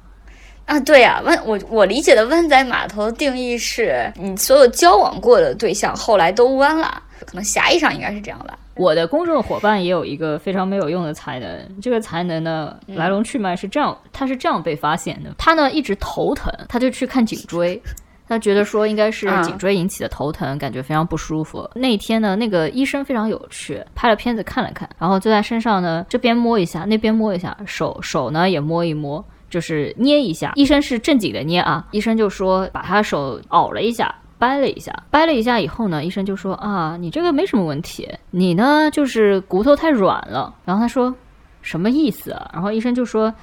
[0.65, 8.58] 啊，对呀，湾我我理解的湾仔码头的定义是你所有交往过的对象后来都弯了，可能狭义上应该是这样吧。
[8.76, 15.34] 我的公众伙伴也有一个非常没有用的才能，这个才能呢来龙去脉是这样，他是这样被发现的。
[15.38, 17.82] 他呢一直头疼，他就去看颈椎，
[18.28, 21.70] 他觉得说应该是颈椎引起的头疼，感觉非常不舒服。
[21.76, 29.24] 那天呢，那个医生非常有趣，拍了片子看了看，然后就在身上呢这边摸一下，那边摸一下，手手呢也摸一摸。
[29.48, 40.54] 就是捏一下，医生是正经的捏啊，医生就说把他手拗了一下，掰了一下，掰了一下以后呢，医生就说啊，你这个没什么问题，你呢就是骨头太软了。
[40.65, 41.13] 然后他说
[41.62, 42.50] 什么意思啊？
[42.54, 43.34] 然后医生就说，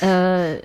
[0.00, 0.56] 呃，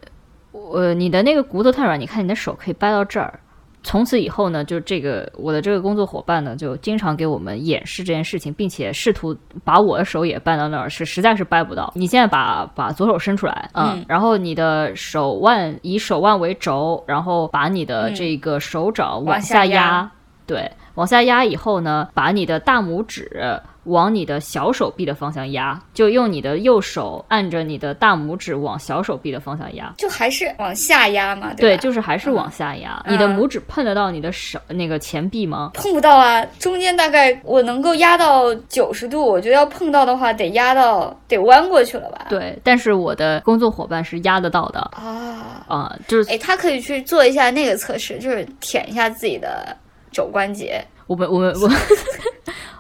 [0.51, 3.39] 我你的那个骨头太软，你看你的手可以掰到这儿。
[3.81, 11.91] 从此以后呢，就这个我的这个工作伙伴呢，就经常给我们演示这件事情，并且试图把我的手也掰到那儿，是实在是掰不到。
[11.95, 20.11] 你现在把把左手伸出来，嗯，然后你的手腕以手腕为轴，然后把你的这个手掌往下压，
[20.45, 23.41] 对，往下压以后呢，把你的大拇指。
[23.85, 31.53] 往你的小手臂的方向压，就用你的右手按着你的大拇指往小手臂的方向压，就还是往下压嘛？
[31.55, 33.03] 对，就是还是往下压。
[33.07, 35.71] 你的拇指碰得到你的手那个前臂吗？
[35.73, 42.27] 碰不到啊，中间大概我能够压到九十度，我觉得要碰到的话得压到得弯过去了吧？
[42.29, 49.75] 对，但是我的工作伙伴是压得到的啊啊，就是哎，他可以去做一下那个测试，就是舔一下自己的
[50.11, 50.83] 肘关节。
[51.07, 51.69] 我们我们我。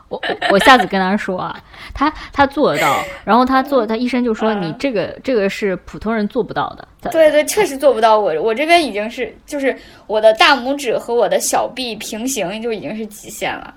[0.09, 1.55] 我我下次跟他说啊，
[1.93, 6.87] 他他做得到，然后他做，他医生就说你这个这个是普通人做不到的。
[7.11, 8.19] 对对，确实做不到。
[8.19, 13.71] 我我这边已经是就是我的大拇指和我的小臂平行就已经是极限了。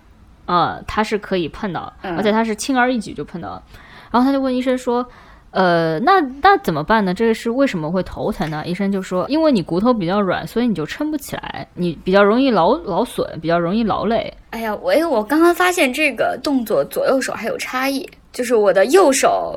[0.47, 3.63] 啊，他是可以碰到，而且他是轻而易举就碰到了。
[4.11, 5.07] 然后他就问医生说。
[5.53, 7.13] 呃，那那怎么办呢？
[7.13, 8.63] 这个是为什么会头疼呢？
[8.67, 14.33] 医生就说，因为你骨头比较软，所以你就撑不起来，你比较容易劳劳损，比较容易劳累。
[14.51, 19.55] 哎呀，我我刚刚发现这个动作左右手还有差异，就是我的右手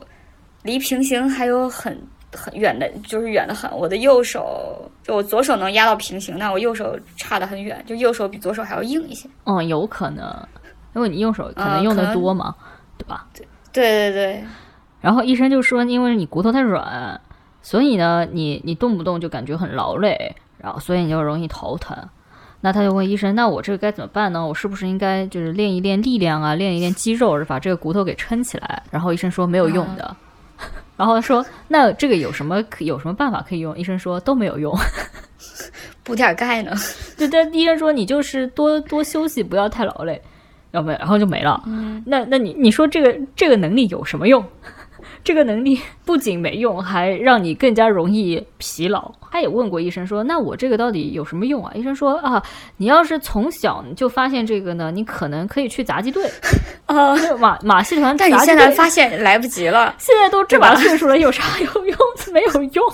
[0.64, 1.98] 离平行还有很
[2.36, 3.72] 很远的，就是远的很。
[3.72, 9.30] 我的右手就我左手能压到平行，但我右手差得很远，就右手比左手还要硬一些。
[9.46, 10.28] 嗯，有可能，
[10.94, 12.54] 因为你右手可能用的多嘛，
[12.98, 13.26] 对吧？
[13.34, 14.44] 对对对对。
[15.06, 17.22] 然后医生就说，因为你骨头太软，
[17.62, 21.96] 所以呢，你你动不动就感觉很劳累，然后所以你就容易头疼。
[22.62, 24.44] 那他就问医生：“那我这个该怎么办呢？
[24.44, 30.18] 我是不是应该就是练一练力量啊，练一练肌肉，把这个骨头给撑起来？”然后医生说没有用的。
[30.98, 34.76] 然后说：“那这个有什么可有什么办法可以用？”医生说都没有用。
[36.04, 36.72] 补点钙呢？
[37.16, 40.20] 对对，医生说你就是多多休息，不要太劳累，
[40.72, 41.62] 要不然后就没了。
[41.68, 44.44] 嗯，那那你你说这个这个能力有什么用？
[45.26, 49.12] 这个能力 不仅没用，还让你更加容易疲劳。
[49.32, 52.42] 他也问过医生说：“那我这个到底有什么用啊？”医生说：“啊，
[52.78, 56.32] 你要是从小就发现这个呢，你可能可以去杂技队
[56.86, 58.16] 啊， 马马戏团。
[58.16, 61.98] 但你现在发现来不及了，现在都这把岁数了，有啥有用？
[62.32, 62.94] 没有用。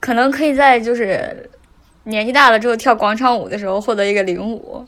[0.00, 1.50] 可能可以在就是
[2.04, 4.86] 年纪大了之后跳广场舞的时候获得一个领舞。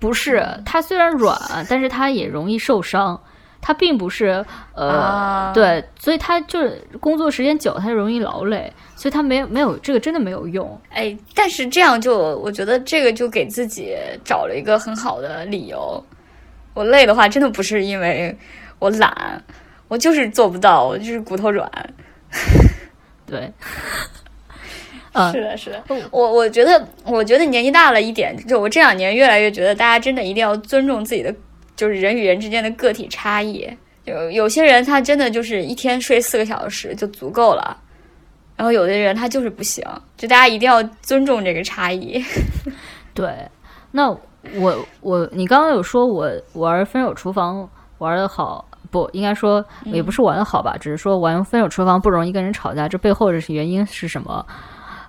[0.00, 3.20] 不是，它虽然软，但是它也容易受伤。”
[3.62, 4.44] 他并不是，
[4.74, 10.80] 呃，对，所以他就是工作时间久，他就容易劳累，所以他没有没有这个真的没有用。
[10.88, 13.94] 哎，但是这样就我觉得这个就给自己
[14.24, 16.02] 找了一个很好的理由。
[16.72, 18.34] 我累的话，真的不是因为
[18.78, 19.42] 我懒，
[19.88, 21.70] 我就是做不到，我就是骨头软。
[23.26, 23.52] 对，
[25.32, 25.82] 是的，是的。
[26.10, 31.34] 我我觉得，我觉得年纪大了一点，就我这两年越来越觉得，大家真的一定要尊重自己的。
[31.80, 33.66] 就是人与人之间的个体差异，
[34.04, 37.74] 有有些人他真的就是一天睡四个小时就足够了，
[38.54, 39.82] 然后有的人他就是不行，
[40.14, 42.22] 就大家一定要尊重这个差异。
[43.14, 43.34] 对，
[43.92, 44.10] 那
[44.56, 47.66] 我我你刚刚有说我玩分手厨房
[47.96, 54.44] 玩的好，不应该说也不是玩的好吧，只是说玩分手厨房不容易跟人吵架，这背后的原因是什么？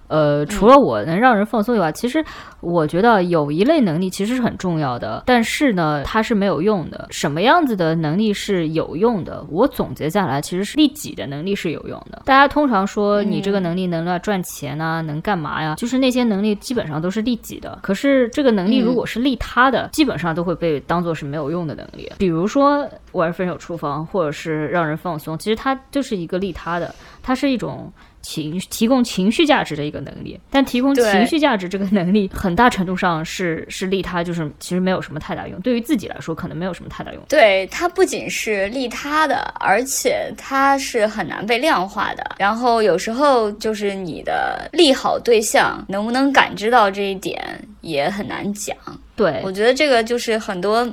[0.08, 2.24] 呃，除了我能让人放松以外，其实
[2.62, 7.08] 我觉得有一类能力其实是很重要的，但是呢，它是没有用的。
[7.10, 9.46] 什么样子的能力是有用的？
[9.50, 12.22] 我总结下来，其实是利己的能力是有用的。
[12.26, 15.76] 大家通常说你这个能力能来赚钱啊，能干嘛呀？
[15.76, 17.80] 就是那些能力基本上都是利己的。
[17.82, 22.12] 可是这个能力如果是利他的，基本上都会被当做是没有用的能力。
[22.18, 26.94] 比如说玩分手厨房，或者是让人放松，其实它就是一个利他的，
[27.24, 27.92] 它是一种。
[28.24, 35.58] 情提供情绪价值的一个能力，但提供情绪价值这个能力很大程度上是是利他，就是其实没有什么太大用。
[35.62, 37.24] 对于自己来说，可能没有什么太大用。
[37.30, 42.36] 对它不仅是利他的，而且它是很难被量化的。
[42.38, 47.42] 然后有时候就是你的利好对象能不能感知到这一点
[47.80, 48.76] 也很难讲。
[49.16, 50.86] 对我觉得这个就是很多。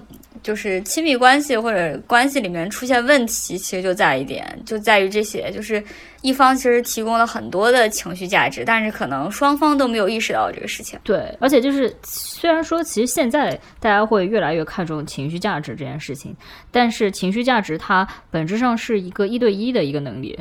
[0.42, 5.83] 就是亲密关系或者关系里面出现问题，其实就在一点，就在于这些，就是
[6.22, 10.98] 一方其实提供了很多的情绪价值，但是可能双方都没有意识到这个事情。
[11.05, 16.35] 对，而且就是虽然说其实现在大家会越来越看重情绪价值这件事情，
[16.70, 20.38] 但是情绪价值它本质上是一个一对一的一个能力，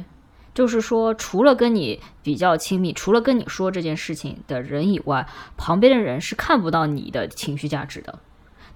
[0.53, 8.17] 就是说除了跟你比较亲密，除了跟你说这件事情的人以外，旁边的人是看不到你的情绪价值的。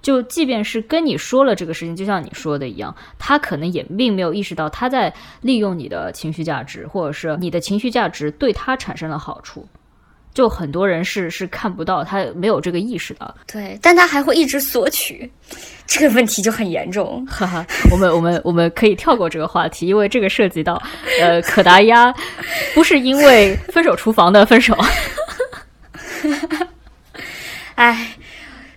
[0.02, 9.66] 就即便是跟你说了这个事情，就像你说的一样，他可能也并没有意识到他在利用你的情绪价值，或者是你的情绪价值对他产生了好处。
[10.34, 13.34] 就很多人是是看不到，他没有这个意识的。
[13.46, 15.30] 对，但他还会一直索取，
[15.86, 17.22] 这个问题就很严重。
[17.26, 20.82] 哈哈，我们我们我们可以跳过这个话题，因为这个涉及到
[21.20, 22.10] 呃可达鸭，
[22.74, 24.74] 不是因为分手厨房的分手。
[27.76, 28.16] 哎，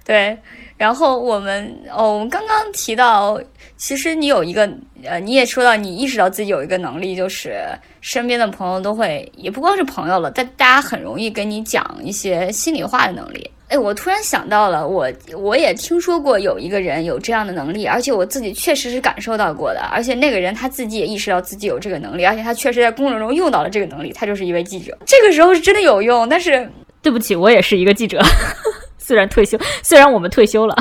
[0.03, 0.37] 对。
[0.77, 3.39] 然后我们哦，我们刚刚提到，
[3.77, 4.69] 其实你有一个
[5.05, 7.61] 呃，你也说到你意识到自己有一个能力，就是
[8.01, 13.49] 身边的朋友都会，也不光是朋友了，但大家很容易跟你讲一些心里话的能力。
[13.67, 24.95] 哎，我突然想到了，我我也听说过有一个人有这样的能力，而且我自己确实是感受到过的，而且那个人他自己也意识到自己有这个能力，而且他确实在工作中用到了这个能力，他就是一位记者。
[25.05, 26.69] 这个时候是真的有用，但是
[27.01, 28.21] 对不起，我也是一个记者。
[29.05, 30.75] 虽然退休， 虽然我们退休了，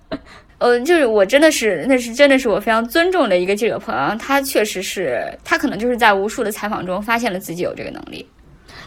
[0.56, 8.26] 呃，就是我真的是，那是真的是我非常尊重的一个记者朋友，他确实是，他可能就是在无数的采访中发现了自己有这个能力，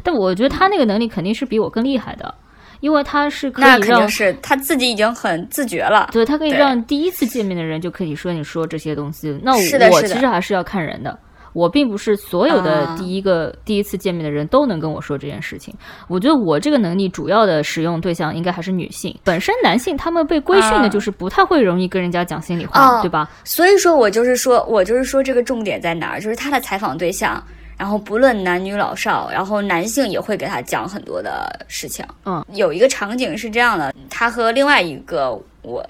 [0.01, 2.33] 但我觉得他那个能力肯定是比我更厉害的，
[2.79, 11.15] 因为他是可以让，那肯定是他自己已经很自觉了，对他可以让第一次见面的人就可以说你说这些东西，那我其实还是要看人的。
[11.59, 15.73] 我并不是所有的第一个第一次见面的人都能跟我说这件事情。
[16.07, 19.13] 我觉得我这个能力主要的使用对象应该还是女性。
[19.25, 23.29] 本身男性他们被规训的就是不太会容易跟人家讲心里话，对吧？
[23.43, 26.21] 所以说我就是说我就是说这个重点在哪儿？
[26.21, 27.43] 就是他的采访对象，
[27.77, 32.05] 然后不论男女老少，然后男性也会给他讲很多的事情。
[32.25, 35.85] 嗯，有一个场景是这样的，他和另外一个我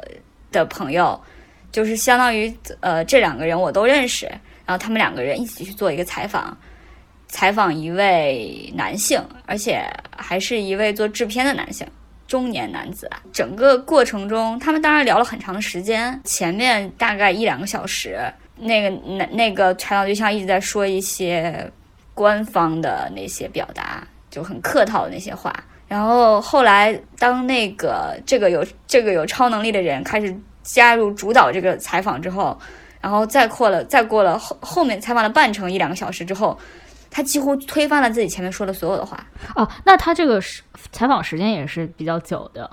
[0.51, 1.19] 的朋友，
[1.71, 4.27] 就是相当于呃这两个人我都认识。
[4.69, 6.55] 然后他们两个人一起去做一个采访，
[7.27, 9.83] 采访一位男性，而且
[10.15, 11.87] 还是一位做制片的男性。
[12.27, 13.09] 中年男子。
[13.33, 18.19] 整个过程中，他们当然聊了很长的时间，前面大概一两个小时，
[18.57, 21.67] 那个那那个采访对象一直在说一些
[22.13, 25.51] 官方的那些表达，就很客套的那些话。
[25.87, 32.55] 然后后来，当那个这个有这个有超能力的人开始加入主导这个采访之后，
[33.01, 36.57] 然后再过了再过了后后面采访了半程一两个小时之后，
[37.09, 39.25] 他几乎推翻了自己前面说的所有的话。
[39.55, 42.69] 哦，那他这个时采访时间也是比较久的。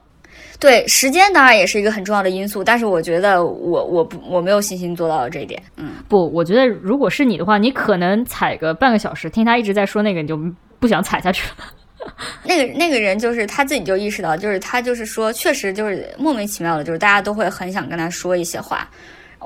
[0.58, 5.62] 对，时间当然也是一个很重要的因素，但是我觉得我我不我没有信心做到这一点。
[5.76, 10.38] 嗯，不，我觉得如果是你的话，你可能踩个半个小时，听他一直在说那个，你就
[10.78, 11.66] 不想踩下去了。
[12.44, 18.88] 那个那个人就是他自己就意识到，就是他就是说，确实就是莫名其妙的，就是大家都会很想跟他说一些话。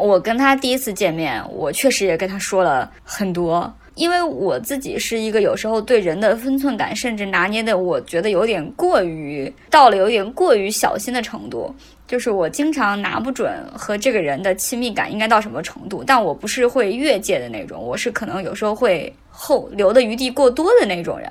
[0.00, 11.74] 我跟他第一次见面，我确实也跟他说了很多，因为我自己是一个有时候对人的分寸感，甚至拿捏的，我觉得有点过于到了有点过于小心的程度。
[12.06, 21.30] 就是我经常拿不准和这个人的亲密感应该到什么程度，但我不是会越界的那种，我是可能有时候会后留的余地过多的那种人。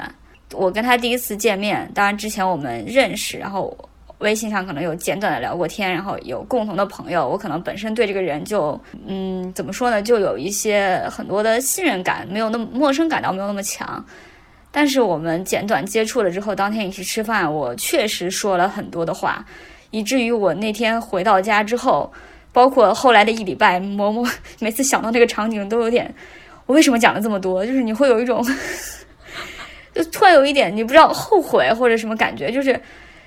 [0.54, 3.78] 我跟他第一次见面，当然之前我们认识，然后
[4.20, 14.04] 微信上可能有简短的聊过天，然后有共同的朋友，我可能本身对这个人就，嗯，怎么说呢，就有一些很多的信任感，没有那么陌生感，倒没有那么强。
[14.72, 19.44] 但是我们简短接触了之后，当天一起吃饭，我确实说了很多的话，
[19.90, 22.12] 以至于我那天回到家之后，
[22.52, 24.24] 包括后来的一礼拜，某某
[24.60, 26.14] 每次想到那个场景都有点，
[26.66, 27.66] 我为什么讲了这么多？
[27.66, 28.46] 就是你会有一种。
[29.92, 32.80] 就突然有一点，你不知道后悔或者什么感觉，就是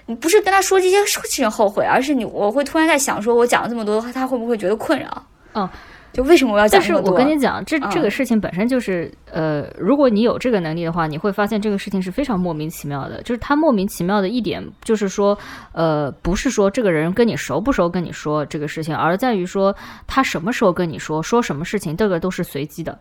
[0.07, 5.27] 你不是跟他说这些事情后悔，而是你我会突然在想，说我讲了这么多的话，他会不会觉得困扰？
[5.55, 5.69] 嗯，
[6.13, 7.13] 就为什么我要讲这么多？
[7.13, 13.23] 我跟你讲，这这个事情本身就是，呃，如果你有这个能力的话，你会发现这个事情是非常莫名其妙的。
[13.23, 15.39] 就是他莫名其妙的一点，就是说，
[15.73, 19.75] 呃，不是说这个人跟你熟不熟跟你说这个事情，而在于说
[20.07, 22.99] 他什么时候跟你说，说什么事情，这个都是随机的。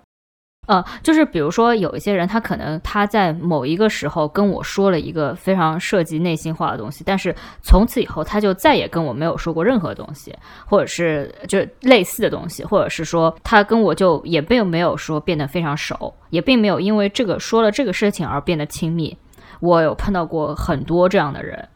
[0.72, 10.34] 呃，就是比如说有一些人，他可能他在某一个时候跟我说了一个非常涉及内心话的东西，但是从此以后他就再也跟我没有说过任何东西，
[10.66, 19.18] 或者是就类似的东西，或者是说他跟我就也并没有说变得非常熟，也并没有因为这个说了这个事情而变得亲密。
[19.60, 21.68] 我有碰到过很多这样的人，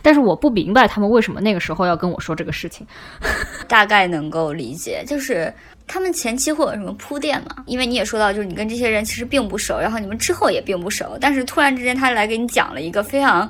[0.00, 2.86] 但是我不明白他们为什么那个时候要跟我说这个事情，
[3.66, 5.52] 大概能够理解，就是。
[5.86, 7.56] 他们前期会有什么铺垫吗？
[7.66, 13.48] 因为你也说到，就是你跟这些人其实并不熟，然后你们之后也并不熟，但是突然之间他来给你讲了一个非常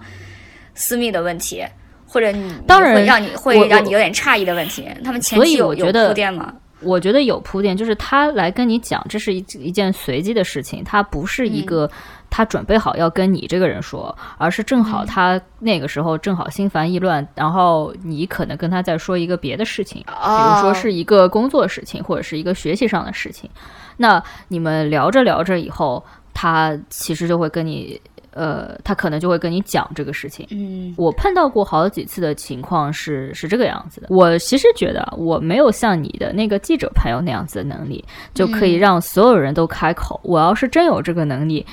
[0.74, 1.64] 私密的问题，
[2.06, 6.52] 或者你当然会让你会让你有点诧异的问题，他们前期有有铺垫吗？
[6.80, 11.90] 我觉得有铺垫，就是他来跟你讲，这是一一件随机的事情，他不是一个。
[12.30, 23.48] 他准备好要跟你这个人说，而是正好他那个时候正好心烦意乱，然后你可能跟他在说一个别的事情，比如说是一个工作事情或者是一个学习上的事情，
[23.96, 28.00] 那你们聊着聊着以后，他其实就会跟你。
[28.34, 30.46] 呃，他可能就会跟你讲这个事情。
[30.50, 34.08] 嗯，我碰到过好几次的情况是是这个样子的。
[34.10, 38.04] 我其实觉得我没有像你的那个记者朋友那样子的能力，
[38.34, 40.20] 就可以让所有人都开口。
[40.24, 41.64] 我要是真有这个能力，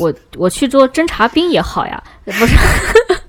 [0.00, 2.56] 我我去做侦察兵也好呀，不是？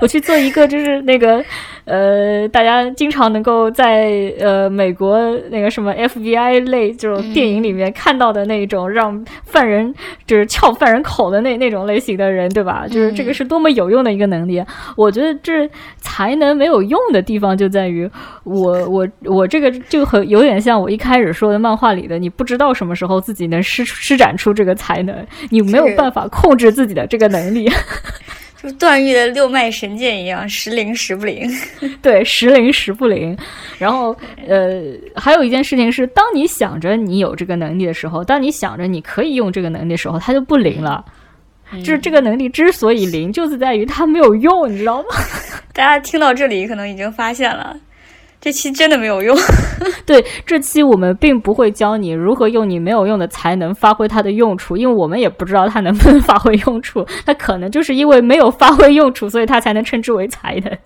[0.00, 1.44] 我去做一个就是那个。
[1.86, 5.18] 呃，大家经常能够在呃美国
[5.50, 9.94] 那个什么 FBI 类这种电影里面看到的那种让犯人
[10.26, 12.86] 就是撬犯人口的那那种类型的人，对吧？
[12.90, 14.60] 就是这个是多么有用的一个能力。
[14.96, 18.10] 我觉得这才能没有用的地方就在于
[18.42, 25.14] 我 我我这个就很有点像我一开始说的漫画里的，你不知道什么时候自己能施施展出这个才能，
[25.50, 27.70] 你没有办法控制自己的这个能力。
[28.62, 31.48] 就段誉的六脉神剑一样，时灵时不灵。
[32.00, 33.36] 对，时灵时不灵。
[33.78, 34.16] 然后，
[34.48, 34.82] 呃，
[35.14, 41.04] 还有一件事情是，当你想着你有这个能力的时候，当你想着你可以用这个能力的时候，它就不灵了。
[41.78, 45.08] 就是这个能力之所以灵，就是在于它没有用，你知道吗？
[45.74, 47.76] 大家听到这里，可能已经发现了。
[48.46, 49.36] 这期真的没有用。
[50.06, 57.04] 对，这期我们并不会教你如何用你没有用的才能发挥它的用处，因为我们也不知道它能不能 发挥用处。
[57.24, 60.78] 它可能就是因为没有发挥用处，所以它才能称之为才能。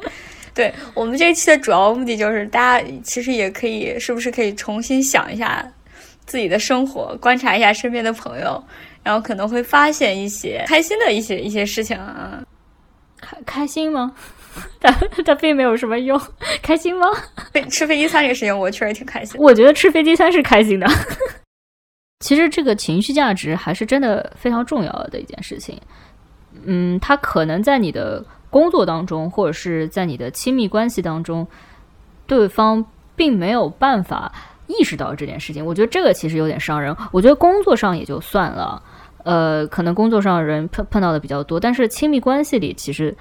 [0.54, 5.68] 对我们这一期的主要目的就是，大家其实也可以，是不是可以重新想一下
[6.24, 8.62] 自己的生活，观察一下身边的朋友，
[9.02, 12.40] 然后可能会发现一些开心的一些一些事情啊。
[13.20, 14.12] 开开心吗？
[14.80, 14.90] 它
[15.24, 16.20] 它并没有什么用，
[16.62, 17.06] 开心吗？
[17.70, 19.40] 吃飞机餐这个事情，我确实挺开心。
[19.40, 20.86] 我觉得吃飞机餐是开心的。
[22.20, 25.80] 其实这个情绪价值还是真的非常重要的一件事情。
[26.64, 31.46] 嗯，它可能在你的工作当中，或者是在你的亲密关系当中，
[32.26, 32.84] 对方
[33.14, 34.32] 并没有办法
[34.66, 35.64] 意识到这件事情。
[35.64, 36.96] 我觉得这个其实有点伤人。
[37.12, 38.82] 我觉得工作上也就算了，
[39.24, 43.16] 呃，可能工作上人碰碰到的比较多，但是亲密关系里其实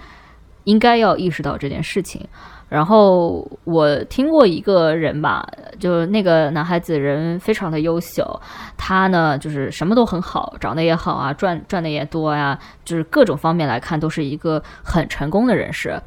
[0.67, 2.21] 应该要意识到这件事情。
[2.69, 5.47] 然后我听过一个人吧，
[5.79, 8.41] 就那个男孩子人非常的优秀，
[8.75, 15.97] 他呢就是什么都很好，长得也好啊，赚赚的也多呀，就是各种方面来看都是一个很成功的人士。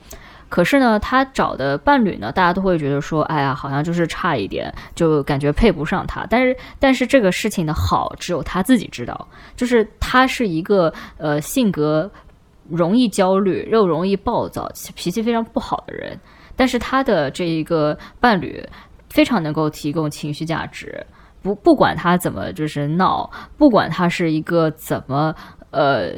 [0.51, 6.27] 可是呢，他找的伴侣呢，大家都会觉得说，哎呀，好像就是差一点，就感觉配不上他。
[6.29, 9.29] 但是，但是这个事情的好，只有他自己知道。
[9.57, 12.11] 就是他是一个呃性格
[12.71, 16.19] 容易焦虑又容易暴躁、脾气非常不好的人。
[16.57, 18.63] 但是他的这一个伴侣
[19.09, 21.05] 非常能够提供情绪价值，
[21.43, 25.35] 不不管他怎么就是闹，不管他是一个怎么
[25.71, 26.13] 呃，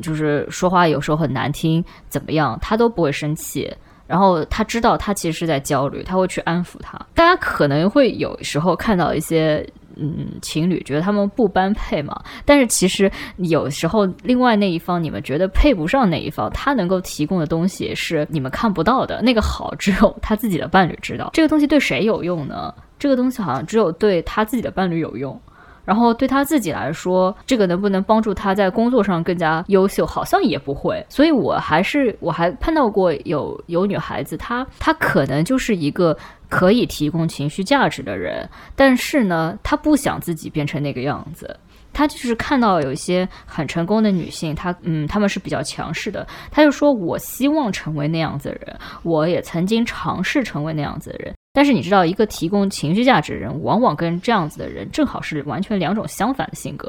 [0.00, 3.72] 就是说话有时候很难听，怎么样，他都不会生气。
[4.06, 6.98] 然后他知道他其实是在焦虑，他会去安抚他。
[7.14, 9.66] 大家可能会有时候看到一些。
[9.96, 12.20] 嗯，情侣觉得他们不般配嘛？
[12.44, 19.20] 但是其实有时候，另外那一方你们觉得配不上那一方，他能够提供的东西是你们看不到的。
[19.22, 21.30] 那个好，只有他自己的伴侣知道。
[21.34, 22.72] 这个东西对谁有用呢？
[22.98, 25.40] 这个东西好像只有对他自己的伴侣有用。
[25.84, 30.06] 然后对他自己来说，这个能不能帮助他在工作上更加优秀？
[30.06, 31.04] 好像也不会。
[31.08, 36.16] 所以我还是我还碰到过有有女孩子，她她可能就是一个
[36.52, 38.46] 可以提供情绪价值的人，
[38.76, 41.58] 但是呢，她不想自己变成那个样子。
[41.94, 51.34] 她就是看到有一些很成功的女性，她嗯，她们是比较强势的，她就说我希望成为那样子的人，我也曾经尝试成为那样子的人。
[51.54, 56.86] 但是你知道，一个提供情绪价值的人，往往跟这样子的人正好是完全两种相反的性格，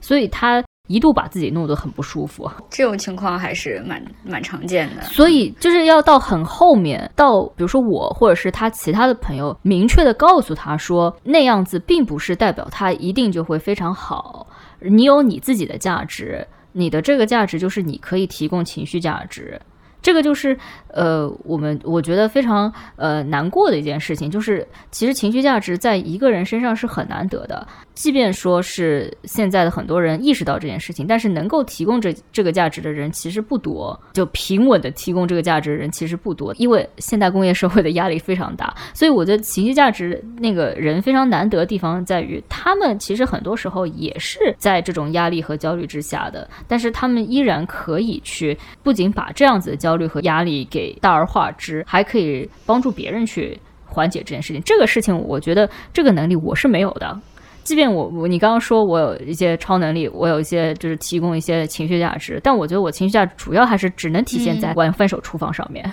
[0.00, 2.50] 所以他一度把自己弄得很不舒服。
[2.68, 5.02] 这种情况还是蛮蛮常见的。
[5.04, 14.46] 所以就是要到很后面，到比如说我或者是他其他的朋友，明确的告诉他说，那样子并不是代表他一定就会非常好。
[14.80, 19.58] 你有你自己的价值，你的这个价值就是你可以提供情绪价值。
[20.02, 20.54] 这个就是，
[20.94, 27.66] 呃，我们我觉得非常呃难过的一件事情，就是其实情绪价值在一个人身上是很难得的。
[27.94, 38.74] 即便说是现在的很多人意识到这件事情，但是能够提供这这个价值的人其实不多，就平稳的提供这个价值的人其实不多，因为现代工业社会的压力非常大。
[38.92, 54.62] 所以我觉得情绪价值那个人非常难得的地方在于，他们其实很多时候也是在这种压力和焦虑之下的，但是他们依然可以去不仅把这样子的焦虑和压力给大而化之，还可以帮助别人去缓解这件事情。
[54.62, 57.20] 这个事情，我觉得这个能力我是没有的。
[57.64, 65.84] 即便我我你刚刚说我有一些超能力，我有一些就是提供一些情绪价值，但我觉得我情绪价值主要还是只能体现在玩分手厨房上面，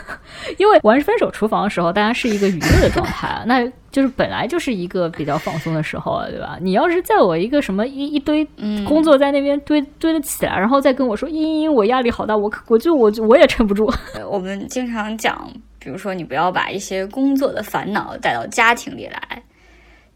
[0.58, 6.58] 因为玩分手厨房的时候，大家是一个娱乐的状态，那就是本来就是一个比较放松的时候啊，对吧？
[6.60, 8.44] 你要是在我一个什么一一堆
[8.86, 13.90] 工作在那边堆堆得起来，然后再跟我说，因因我压力好大，我我就我我也撑不住。
[14.28, 19.42] 我们经常讲，比如说你不要把一些工作的烦恼带到家庭里来。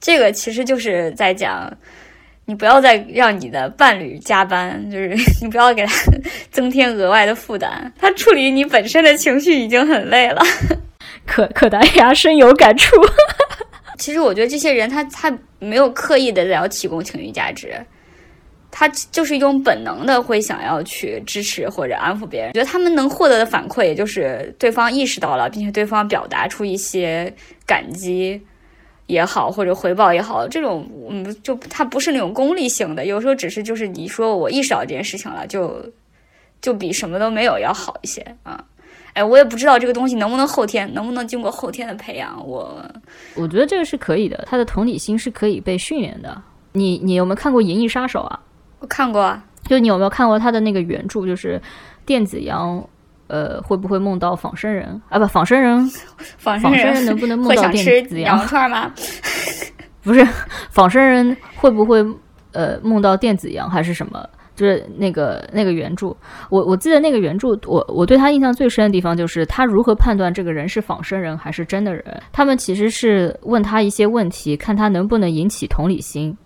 [0.04, 1.72] 这个其实就是在讲，
[2.44, 5.94] 你不要再让你的伴侣加班，就是 你不要给他
[6.52, 7.90] 增添额外的负担。
[7.98, 10.42] 他处理你本身的情绪已经很累了。
[11.24, 12.94] 可可达鸭深有感触。
[13.96, 17.72] 其实我觉得这些人他他没有刻意的在要提供情绪价值，
[18.70, 22.52] 他就是一种本能的会想要去支持或者安抚别人。
[22.52, 27.32] 觉得他们能获得的反馈，也就是对方意识到了，并且对方表达出一些
[27.64, 28.38] 感激。
[29.06, 35.84] 也好，或者回报也好，这种嗯，就它不是那种功利性的，有时候只是就是你说我意识到这件事情了，就
[36.60, 38.64] 就比什么都没有要好一些啊。
[39.12, 42.44] 哎，我也不知道这个东西能不能后天，能不能经过后天的培养。
[42.46, 42.84] 我
[43.36, 46.42] 我觉得这个是可以的，他的同理心是可以被训练的。
[46.72, 48.40] 你你有没有看过《银翼杀手》啊？
[48.80, 49.44] 我看过啊。
[49.64, 51.24] 就你有没有看过他的那个原著？
[51.24, 51.60] 就是
[52.04, 52.84] 电子羊。
[53.26, 55.18] 呃，会不会梦到仿生人啊？
[55.18, 55.90] 不，仿生人，
[56.38, 58.92] 仿生人能不能梦到电子羊串吗？
[60.02, 60.26] 不是，
[60.70, 62.04] 仿生人会不会
[62.52, 64.28] 呃梦到电子羊还是什么？
[64.54, 66.16] 就是那个那个原著，
[66.48, 72.22] 我我记得那个原著，我我对他印象最深的地方就是他如何判断这个人是仿生人还是真的人。
[72.30, 76.36] 他们其实是问他一些问题，看他能不能引起同理心，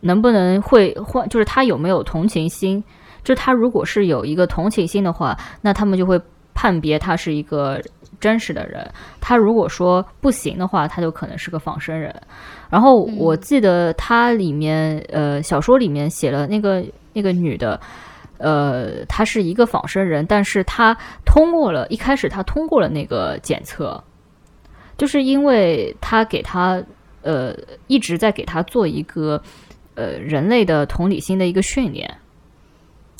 [0.00, 2.82] 能不能会换，就是他有没有同情心。
[3.24, 6.20] 就他如果是有一个同情心的话，那他们就会
[6.54, 7.80] 判别他是一个
[8.20, 8.88] 真实的人。
[9.20, 12.14] 他如果说不行的话，他就可能是个仿生人。
[12.70, 17.78] 然后我记得他里面呃小说里面写了那个那个女的，
[18.38, 24.02] 呃，他是一个仿生人，但是他通过了一开始他通过了那个检测，
[24.96, 26.82] 就是因为他给他
[27.22, 27.54] 呃
[27.86, 29.40] 一直在给他做一个
[29.94, 32.10] 呃人类的同理心的一个训练，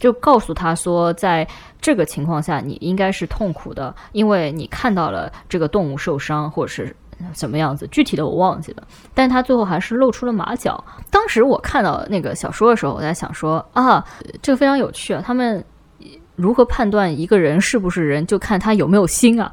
[0.03, 1.49] 就告诉他说，在
[1.81, 6.95] 这个情况下你应该是痛苦的，因为你看到了这个动物受伤或者是。
[7.35, 7.87] 什么样子？
[7.93, 8.83] 具体的我忘记了，
[9.15, 10.83] 但他最后还是露出了马脚。
[11.09, 14.05] 当时我看到那个小说的时候，我在想说啊，
[14.43, 15.23] 这个非常有趣啊。
[15.25, 15.65] 他们
[16.35, 19.53] 如何判断一个人是不是人，就看他有没有心啊。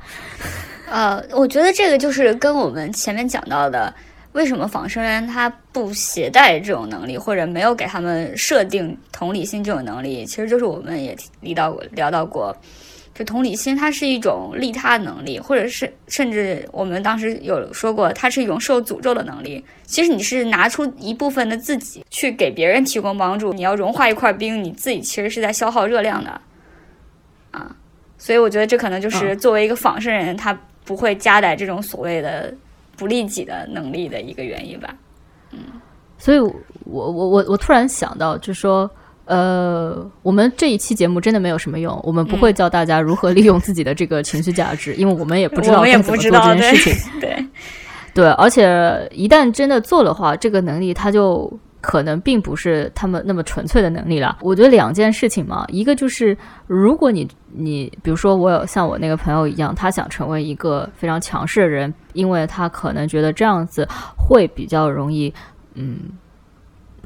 [0.89, 3.93] 呃，我觉得这个就是跟我们前面讲到的，
[4.33, 12.55] 为什么仿生人他不携带这种能力，或者没有给他们设定同理心这种能力，其实就是我们也提到过、聊到过。
[13.11, 19.61] 就同理心，它是一种利他能力，或者是甚至我们当时有说过，它是一种受诅咒的能力。
[19.83, 23.51] 其实你是拿出一部分的自己去给别人提供帮助。
[23.51, 26.39] 你要融化一块冰，你自己其实是在消耗热量的
[27.51, 27.75] 啊。
[28.17, 32.53] 所以我觉得这可能就是作为一个仿生人，他不会加载这种所谓的
[32.99, 34.93] 不利己的能力的一个原因吧。
[35.53, 35.59] 嗯，
[36.17, 36.51] 所以我
[36.83, 38.87] 我我我突然想到，就说。
[39.25, 47.19] 呃，我们这一期节目真的没有什么用，我们不会教大家如何利用自己的这个情绪价值，因为我们也不知道该怎么做这件事情。
[47.21, 47.45] 对，
[48.11, 51.47] 对，而且一旦真的做的话，这个能力它就
[51.81, 54.37] 可能并不是他们那么纯粹的能力了。
[54.41, 65.33] 我觉得两件事情嘛，一个就是如果你你比如说我有像我那个朋友一样，他想成为一个非常强势的人，因为他可能觉得这样子会比较容易
[65.75, 65.99] 嗯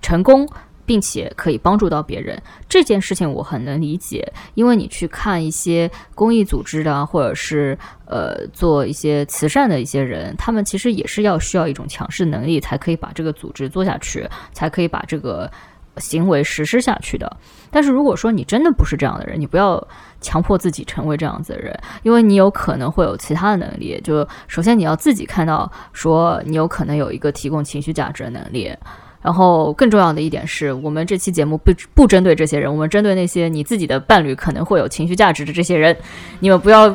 [0.01, 0.47] 成功。
[0.86, 4.31] 并且可以帮助到别人这件事情，我很能理解。
[4.53, 15.49] 因为你去看一些公益组织的，或者是呃做一些慈善的一些人，他们其实也是要需要一种强势能力，才可以把这个组织做下去，才可以把这个
[15.97, 17.38] 行为实施下去的。
[17.71, 19.81] 但是如果说你真的不是这样的人，你不要
[20.21, 23.99] 强迫自己成为这样子的人，因为你有可能会有其他的能力。
[24.03, 28.75] 就首先你要自己看到，说你有可能有一个提供情绪价值的能力。
[29.24, 35.95] 然后更重要的一点是我们这期节目不不针对这些人，我们针对那些你自己的伴侣可能会有情绪价值的这些人，
[36.39, 36.93] 你们不要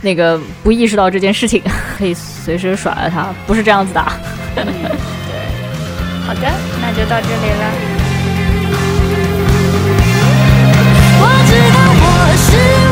[0.00, 1.62] 那个不意识到这件事情，
[1.98, 4.02] 可以随时甩了他，不是这样子的。
[4.54, 4.64] 对，
[6.26, 6.50] 好的，
[6.80, 7.72] 那就到这里了。
[11.18, 12.06] 我知道我
[12.36, 12.85] 是。